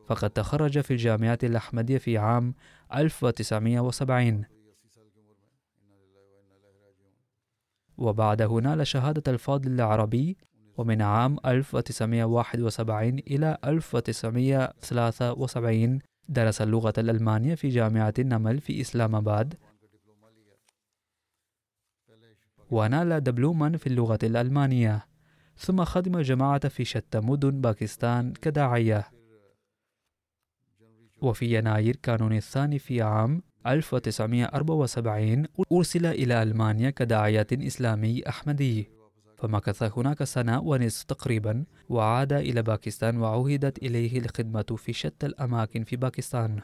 فقد 0.09 0.31
تخرج 0.31 0.81
في 0.81 0.91
الجامعة 0.91 1.39
الأحمدية 1.43 1.99
في 1.99 2.19
عام 2.19 2.55
1970 2.95 4.45
وبعده 7.99 8.55
نال 8.55 8.87
شهادة 8.87 9.33
الفاضل 9.33 9.73
العربي 9.73 10.37
ومن 10.77 11.03
عام 11.03 11.37
1971 11.47 13.19
إلى 13.19 13.59
1973 13.65 15.99
درس 16.29 16.63
اللغة 16.63 16.93
الألمانية 16.99 17.55
في 17.55 17.69
جامعة 17.69 18.15
النمل 18.19 18.61
في 18.61 18.81
إسلام 18.81 19.15
آباد. 19.15 19.55
ونال 22.71 23.21
دبلوما 23.21 23.77
في 23.77 23.87
اللغة 23.87 24.19
الألمانية. 24.23 25.07
ثم 25.63 25.85
خدم 25.85 26.17
الجماعة 26.17 26.69
في 26.69 26.85
شتى 26.85 27.21
مدن 27.21 27.61
باكستان 27.61 28.33
كداعية. 28.33 29.05
وفي 31.21 31.59
يناير 31.59 31.97
كانون 31.97 32.33
الثاني 32.33 32.79
في 32.79 33.03
عام 33.03 33.43
1974 33.67 35.47
أرسل 35.73 36.07
إلى 36.07 36.43
ألمانيا 36.43 36.91
كداعية 36.91 37.47
إسلامي 37.53 38.29
أحمدي. 38.29 38.91
فمكث 39.39 39.99
هناك 39.99 40.25
سنة 40.25 40.61
ونصف 40.61 41.03
تقريبا 41.03 41.65
وعاد 41.89 42.33
إلى 42.33 42.63
باكستان 42.63 43.17
وعهدت 43.17 43.79
إليه 43.79 44.19
الخدمة 44.19 44.77
في 44.77 44.93
شتى 44.93 45.27
الأماكن 45.27 45.85
في 45.85 45.97
باكستان. 45.97 46.61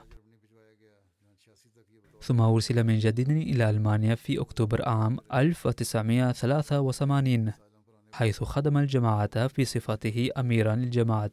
ثم 2.23 2.41
أرسل 2.41 2.85
من 2.85 2.99
جديد 2.99 3.31
إلى 3.31 3.71
ألمانيا 3.71 4.15
في 4.15 4.41
أكتوبر 4.41 4.89
عام 4.89 5.19
1983 5.35 7.68
حيث 8.13 8.43
خدم 8.43 8.79
الجماعة 8.79 9.47
في 9.47 9.65
صفته 9.65 10.31
أميرا 10.39 10.75
للجماعة 10.75 11.31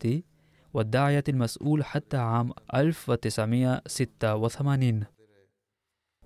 والداعية 0.73 1.23
المسؤول 1.30 1.86
حتى 1.86 2.17
عام 2.17 2.51
1986 2.76 5.03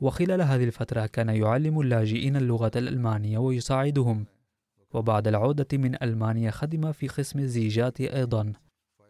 وخلال 0.02 0.42
هذه 0.42 0.64
الفترة 0.64 1.06
كان 1.06 1.30
يعلم 1.30 1.82
اللاجئين 1.82 2.36
اللغة 2.36 2.72
الألمانية 2.76 3.38
ويساعدهم. 3.38 4.26
وبعد 4.94 5.28
العودة 5.28 5.78
من 5.78 6.04
ألمانيا 6.04 6.52
خدم 6.52 6.92
في 6.92 7.08
قسم 7.08 7.40
الزيجات 7.40 8.02
أيضا. 8.02 8.54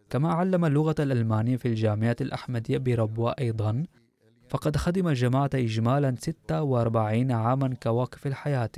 كما 0.09 0.33
علم 0.33 0.65
اللغة 0.65 0.95
الألمانية 0.99 1.57
في 1.57 1.67
الجامعة 1.67 2.15
الأحمدية 2.21 2.77
بربوة 2.77 3.35
أيضا 3.39 3.83
فقد 4.49 4.77
خدم 4.77 5.07
الجماعة 5.07 5.49
إجمالا 5.55 6.15
46 6.19 7.31
عاما 7.31 7.75
كواقف 7.83 8.27
الحياة. 8.27 8.69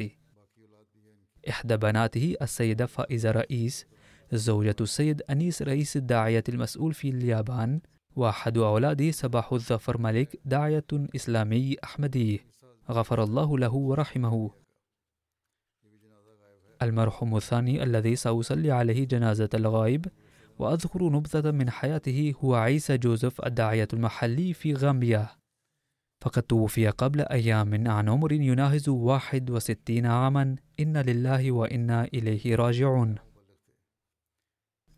إحدى 1.49 1.77
بناته 1.77 2.35
السيدة 2.41 2.85
فائزة 2.85 3.31
رئيس 3.31 3.85
زوجة 4.33 4.75
السيد 4.81 5.21
أنيس 5.29 5.61
رئيس 5.61 5.97
الداعية 5.97 6.43
المسؤول 6.49 6.93
في 6.93 7.09
اليابان 7.09 7.79
وأحد 8.15 8.57
أولاده 8.57 9.11
صباح 9.11 9.53
الظفر 9.53 9.97
ملك 9.97 10.39
داعية 10.45 10.85
إسلامي 11.15 11.75
أحمدي. 11.83 12.41
غفر 12.89 13.23
الله 13.23 13.57
له 13.57 13.73
ورحمه. 13.73 14.51
المرحوم 16.81 17.37
الثاني 17.37 17.83
الذي 17.83 18.15
سأصلي 18.15 18.71
عليه 18.71 19.07
جنازة 19.07 19.49
الغائب 19.53 20.05
وأذكر 20.59 21.03
نبذة 21.03 21.51
من 21.51 21.69
حياته 21.69 22.33
هو 22.43 22.55
عيسى 22.55 22.97
جوزيف 22.97 23.45
الداعية 23.45 23.87
المحلي 23.93 24.53
في 24.53 24.73
غامبيا. 24.73 25.40
فقد 26.21 26.43
توفي 26.43 26.87
قبل 26.87 27.21
أيام 27.21 27.87
عن 27.87 28.09
عمر 28.09 28.31
يناهز 28.31 28.89
61 28.89 30.05
عاما. 30.05 30.55
إن 30.79 30.97
لله 30.97 31.51
وإنا 31.51 32.03
إليه 32.03 32.55
راجعون. 32.55 33.15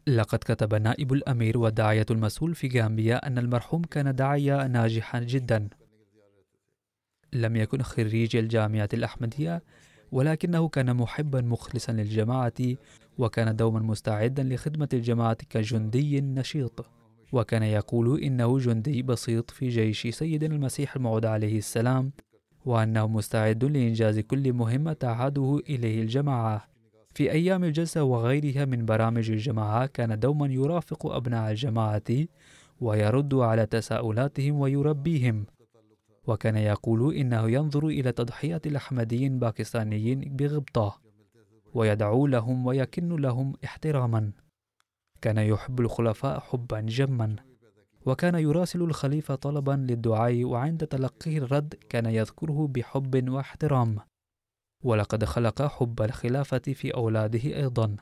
لقد 0.07 0.39
كتب 0.39 0.75
نائب 0.75 1.13
الأمير 1.13 1.57
والداعية 1.57 2.05
المسؤول 2.11 2.55
في 2.55 2.79
غامبيا 2.79 3.27
أن 3.27 3.37
المرحوم 3.37 3.81
كان 3.81 4.15
داعية 4.15 4.67
ناجحا 4.67 5.19
جدا. 5.19 5.69
لم 7.33 7.55
يكن 7.55 7.81
خريج 7.81 8.35
الجامعة 8.35 8.89
الأحمدية 8.93 9.63
ولكنه 10.11 10.67
كان 10.67 10.95
محبا 10.95 11.41
مخلصا 11.41 11.91
للجماعة 11.91 12.75
وكان 13.17 13.55
دوما 13.55 13.79
مستعدا 13.79 14.43
لخدمة 14.43 14.89
الجماعة 14.93 15.37
كجندي 15.49 16.21
نشيط. 16.21 17.02
وكان 17.33 17.63
يقول 17.63 18.21
إنه 18.21 18.57
جندي 18.57 19.01
بسيط 19.01 19.51
في 19.51 19.69
جيش 19.69 20.07
سيدنا 20.07 20.55
المسيح 20.55 20.95
الموعود 20.95 21.25
عليه 21.25 21.57
السلام 21.57 22.11
وأنه 22.65 23.07
مستعد 23.07 23.63
لإنجاز 23.65 24.19
كل 24.19 24.53
مهمة 24.53 24.93
تعهده 24.93 25.61
إليه 25.69 26.01
الجماعة. 26.01 26.67
في 27.13 27.31
أيام 27.31 27.63
الجلسة 27.63 28.03
وغيرها 28.03 28.65
من 28.65 28.85
برامج 28.85 29.31
الجماعة 29.31 29.85
كان 29.85 30.19
دوما 30.19 30.47
يرافق 30.47 31.05
أبناء 31.05 31.51
الجماعة 31.51 32.03
ويرد 32.81 33.33
على 33.33 33.65
تساؤلاتهم 33.65 34.59
ويربيهم. 34.59 35.45
وكان 36.27 36.57
يقول 36.57 37.15
إنه 37.15 37.49
ينظر 37.49 37.87
إلى 37.87 38.11
تضحيات 38.11 38.67
الأحمديين 38.67 39.39
باكستانيين 39.39 40.19
بغبطة 40.19 40.99
ويدعو 41.73 42.27
لهم 42.27 42.65
ويكن 42.65 43.15
لهم 43.15 43.53
احتراما. 43.65 44.31
كان 45.23 45.37
يحب 45.37 45.79
الخلفاء 45.79 46.39
حبا 46.39 46.79
جما 46.81 47.35
وكان 48.05 48.35
يراسل 48.35 48.81
الخليفة 48.81 49.35
طلبا 49.35 49.71
للدعاء 49.71 50.43
وعند 50.43 50.87
تلقيه 50.87 51.37
الرد 51.37 51.73
كان 51.89 52.05
يذكره 52.05 52.67
بحب 52.67 53.29
واحترام. 53.29 53.99
ولقد 54.83 55.25
خلق 55.25 55.61
حب 55.61 56.01
الخلافة 56.01 56.57
في 56.59 56.93
أولاده 56.93 57.43
أيضا 57.43 57.95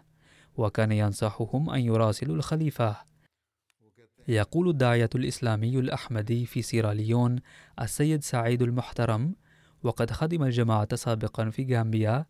وكان 0.57 0.91
ينصحهم 0.91 1.69
أن 1.69 1.79
يراسلوا 1.79 2.35
الخليفة. 2.35 2.95
يقول 4.27 4.69
الداعية 4.69 5.09
الإسلامي 5.15 5.79
الأحمدي 5.79 6.45
في 6.45 6.61
سيراليون 6.61 7.39
السيد 7.81 8.23
سعيد 8.23 8.61
المحترم 8.61 9.35
وقد 9.83 10.11
خدم 10.11 10.43
الجماعة 10.43 10.95
سابقا 10.95 11.49
في 11.49 11.75
غامبيا 11.75 12.25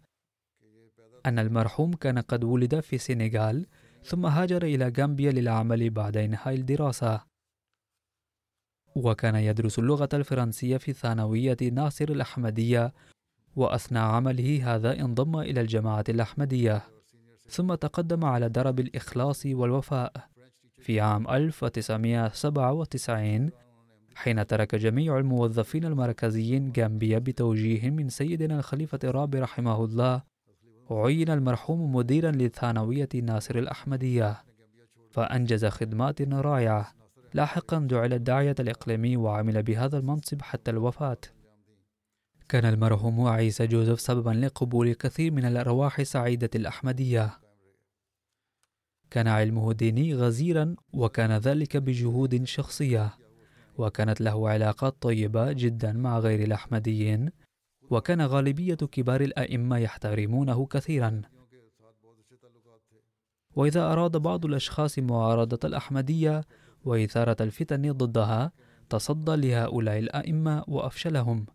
أن 1.26 1.40
المرحوم 1.40 1.94
كان 1.94 2.20
قد 2.20 2.44
ولد 2.44 2.80
في 2.80 2.96
السنغال 2.96 3.66
ثم 4.04 4.26
هاجر 4.26 4.64
إلى 4.64 4.94
غامبيا 4.98 5.32
للعمل 5.32 5.90
بعد 5.90 6.18
إنهاء 6.18 6.54
الدراسة 6.54 7.22
وكان 8.96 9.36
يدرس 9.36 9.80
اللغة 9.80 10.10
الفرنسية 10.14 10.78
في 10.78 10.94
ثانوية 10.94 11.58
ناصر 11.72 12.10
الأحمدية 12.10 12.94
وأثناء 13.56 14.04
عمله 14.04 14.76
هذا 14.76 15.00
انضم 15.00 15.40
إلى 15.40 15.62
الجماعة 15.62 16.04
الأحمدية. 16.10 16.82
ثم 17.50 17.74
تقدم 17.74 18.26
على 18.26 18.50
درب 18.50 18.80
الإخلاص 18.80 19.46
والوفاء. 19.46 20.32
في 20.82 21.00
عام 21.00 21.30
1997 21.30 23.50
حين 24.16 24.48
ترك 24.48 24.76
جميع 24.76 25.18
الموظفين 25.18 25.86
المركزيين 25.86 26.74
غامبيا 26.78 27.20
بتوجيه 27.20 27.90
من 27.90 28.10
سيدنا 28.10 28.60
الخليفة 28.60 29.00
الرابع 29.04 29.40
رحمه 29.40 29.86
الله 29.86 30.24
عين 30.92 31.30
المرحوم 31.30 31.96
مديرا 31.96 32.32
لثانوية 32.32 33.10
ناصر 33.24 33.56
الأحمدية 33.56 34.44
فأنجز 35.12 35.66
خدمات 35.66 36.22
رائعة 36.22 36.94
لاحقا 37.34 37.88
جعل 37.90 38.14
الداعية 38.14 38.56
الإقليمي 38.60 39.18
وعمل 39.18 39.64
بهذا 39.64 39.98
المنصب 39.98 40.42
حتى 40.42 40.72
الوفاة. 40.72 41.18
كان 42.50 42.66
المرحوم 42.66 43.28
عيسى 43.28 43.68
جوزيف 43.68 44.00
سببا 44.00 44.30
لقبول 44.30 44.88
الكثير 44.88 45.32
من 45.32 45.46
الأرواح 45.46 46.02
سعيدة 46.02 46.50
الأحمدية. 46.56 47.40
كان 49.12 49.28
علمه 49.28 49.74
ديني 49.74 50.16
غزيرا 50.16 50.76
وكان 50.94 51.32
ذلك 51.32 51.78
بجهود 51.78 52.44
شخصية 52.44 53.14
وكانت 53.78 54.22
له 54.22 54.50
علاقات 54.50 54.96
طيبة 55.02 55.52
جدا 55.52 55.92
مع 55.92 56.20
غير 56.20 56.44
الأحمديين. 56.44 57.32
وكان 57.92 58.22
غالبية 58.22 58.76
كبار 58.76 59.22
الأئمة 59.22 59.78
يحترمونه 59.78 60.66
كثيرا. 60.66 61.22
وإذا 63.56 63.92
أراد 63.92 64.18
بعض 64.18 64.46
الأشخاص 64.46 65.00
معارضة 65.00 65.60
الأحمدية 65.64 66.44
وإثارة 66.86 67.38
الفتن 67.44 67.92
ضدها 67.92 68.52
تصدى 68.90 69.36
لهؤلاء 69.36 70.00
الأئمة 70.00 70.64
وأفشلهم. 70.68 71.46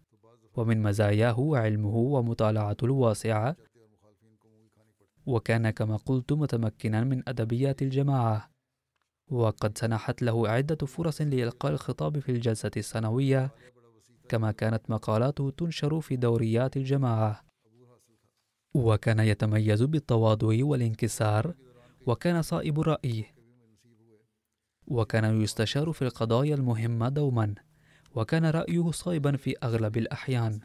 ومن 0.57 0.83
مزاياه 0.83 1.51
علمه 1.57 1.97
ومطالعته 1.97 2.85
الواسعة. 2.85 3.57
وكان 5.27 5.71
كما 5.71 5.97
قلت 5.97 6.33
متمكنا 6.33 7.05
من 7.05 7.23
أدبيات 7.29 7.83
الجماعة. 7.83 8.51
وقد 9.31 9.79
سنحت 9.79 10.23
له 10.23 10.49
عدة 10.49 10.87
فرص 10.87 11.21
لإلقاء 11.21 11.73
الخطاب 11.73 12.19
في 12.19 12.33
الجلسة 12.33 12.71
السنوية. 12.77 13.51
كما 14.29 14.53
كانت 14.53 14.91
مقالاته 14.91 15.51
تنشر 15.51 16.01
في 16.01 16.17
دوريات 16.17 16.77
الجماعة. 16.77 17.45
وكان 18.75 19.19
يتميز 19.19 19.83
بالتواضع 19.83 20.65
والانكسار 20.65 21.55
وكان 22.07 22.43
صائب 22.43 22.81
الرأي 22.81 23.25
وكان 24.87 25.43
يستشار 25.43 25.93
في 25.93 26.03
القضايا 26.03 26.55
المهمة 26.55 27.09
دوما 27.09 27.55
وكان 28.15 28.47
رأيه 28.47 28.91
صائبا 28.91 29.37
في 29.37 29.55
أغلب 29.63 29.97
الأحيان. 29.97 30.61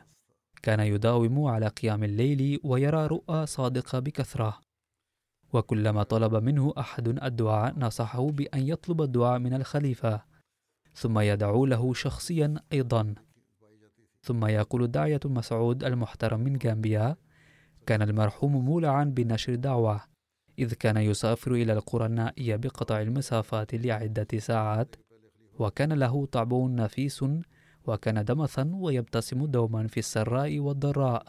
كان 0.62 0.80
يداوم 0.80 1.46
على 1.46 1.68
قيام 1.68 2.04
الليل 2.04 2.60
ويرى 2.64 3.08
رؤى 3.08 3.46
صادقة 3.46 4.00
بكثرة. 4.00 4.60
وكلما 5.54 6.04
طلب 6.04 6.36
منه 6.36 6.74
أحد 6.78 7.08
الدعاء 7.08 7.80
نصحه 7.80 8.32
بأن 8.32 8.68
يطلب 8.68 9.02
الدعاء 9.02 9.40
من 9.40 9.54
الخليفة 9.54 10.24
ثم 10.94 11.20
يدعو 11.20 11.66
له 11.66 11.94
شخصيا 11.94 12.56
أيضا. 12.74 13.16
ثم 14.24 14.46
يقول 14.46 14.84
الداعية 14.84 15.20
مسعود 15.26 15.84
المحترم 15.84 16.40
من 16.40 16.60
غامبيا 16.66 17.16
كان 17.86 18.02
المرحوم 18.02 18.66
مولعا 18.66 19.04
بنشر 19.04 19.56
دعوة 19.56 20.02
إذ 20.60 20.74
كان 20.74 20.98
يسافر 20.98 21.52
إلى 21.52 21.74
القرى 21.74 22.06
النائية 22.06 22.56
بقطع 22.56 23.02
المسافات 23.02 23.76
لعدة 23.76 24.28
ساعات 24.38 24.96
وكان 25.60 25.94
له 25.94 26.26
طعم 26.26 26.76
نفيس 26.76 27.26
وكان 27.86 28.26
دمثا 28.26 28.72
ويبتسم 28.74 29.46
دوما 29.46 29.88
في 29.88 29.98
السراء 30.00 30.60
والضراء 30.60 31.24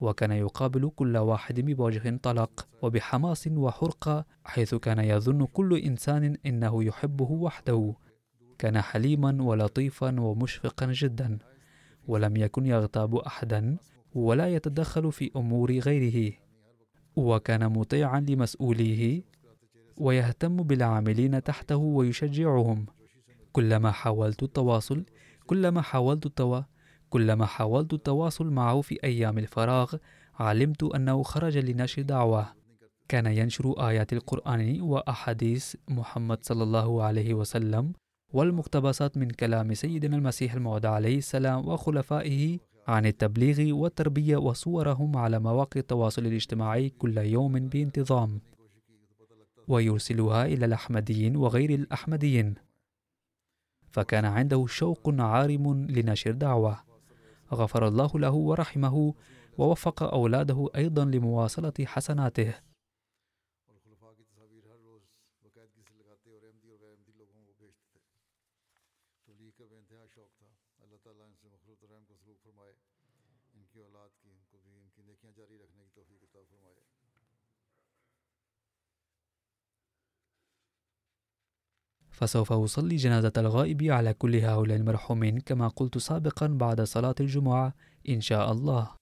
وكان 0.00 0.32
يقابل 0.32 0.90
كل 0.96 1.16
واحد 1.16 1.60
بوجه 1.60 2.18
طلق 2.22 2.68
وبحماس 2.82 3.48
وحرقة 3.52 4.24
حيث 4.44 4.74
كان 4.74 4.98
يظن 4.98 5.44
كل 5.44 5.76
إنسان 5.78 6.36
إنه 6.46 6.84
يحبه 6.84 7.30
وحده 7.30 7.94
كان 8.58 8.80
حليما 8.80 9.42
ولطيفا 9.42 10.20
ومشفقا 10.20 10.86
جدا. 10.92 11.38
ولم 12.08 12.36
يكن 12.36 12.66
يغتاب 12.66 13.16
أحدا 13.16 13.76
ولا 14.14 14.48
يتدخل 14.48 15.12
في 15.12 15.30
أمور 15.36 15.72
غيره. 15.72 16.32
وكان 17.16 17.72
مطيعا 17.72 18.20
لمسؤوليه 18.20 19.22
ويهتم 19.96 20.56
بالعاملين 20.56 21.42
تحته 21.42 21.76
ويشجعهم. 21.76 22.86
كلما 23.52 23.90
حاولت 23.90 24.42
التواصل 24.42 25.04
كلما 25.46 25.82
حاولت 25.82 26.26
التوا 26.26 26.60
كلما 27.10 27.46
حاولت 27.46 27.92
التواصل 27.92 28.46
معه 28.50 28.80
في 28.80 28.98
أيام 29.04 29.38
الفراغ 29.38 29.94
علمت 30.34 30.82
أنه 30.82 31.22
خرج 31.22 31.58
لنشر 31.58 32.02
دعوة. 32.02 32.62
كان 33.08 33.26
ينشر 33.26 33.88
آيات 33.88 34.12
القرآن 34.12 34.80
وأحاديث 34.80 35.74
محمد 35.88 36.38
صلى 36.44 36.62
الله 36.62 37.02
عليه 37.02 37.34
وسلم 37.34 37.92
والمقتبسات 38.32 39.16
من 39.18 39.30
كلام 39.30 39.74
سيدنا 39.74 40.16
المسيح 40.16 40.54
الموعود 40.54 40.86
عليه 40.86 41.18
السلام 41.18 41.68
وخلفائه 41.68 42.58
عن 42.88 43.06
التبليغ 43.06 43.74
والتربية 43.74 44.36
وصورهم 44.36 45.16
على 45.16 45.38
مواقع 45.38 45.80
التواصل 45.80 46.26
الاجتماعي 46.26 46.88
كل 46.88 47.18
يوم 47.18 47.52
بانتظام. 47.52 48.40
ويرسلها 49.68 50.46
إلى 50.46 50.64
الأحمديين 50.66 51.36
وغير 51.36 51.70
الأحمديين. 51.70 52.54
فكان 53.90 54.24
عنده 54.24 54.66
شوق 54.66 55.14
عارم 55.20 55.86
لنشر 55.90 56.30
دعوة. 56.30 56.78
غفر 57.52 57.88
الله 57.88 58.10
له 58.14 58.32
ورحمه 58.32 59.14
ووفق 59.58 60.02
أولاده 60.02 60.68
أيضا 60.76 61.04
لمواصلة 61.04 61.72
حسناته. 61.84 62.54
فسوف 82.22 82.52
أصلي 82.52 82.96
جنازة 82.96 83.32
الغائب 83.36 83.82
على 83.82 84.14
كل 84.14 84.36
هؤلاء 84.36 84.76
المرحومين 84.76 85.40
كما 85.40 85.68
قلت 85.68 85.98
سابقا 85.98 86.46
بعد 86.46 86.80
صلاة 86.80 87.14
الجمعة 87.20 87.74
إن 88.08 88.20
شاء 88.20 88.52
الله. 88.52 89.01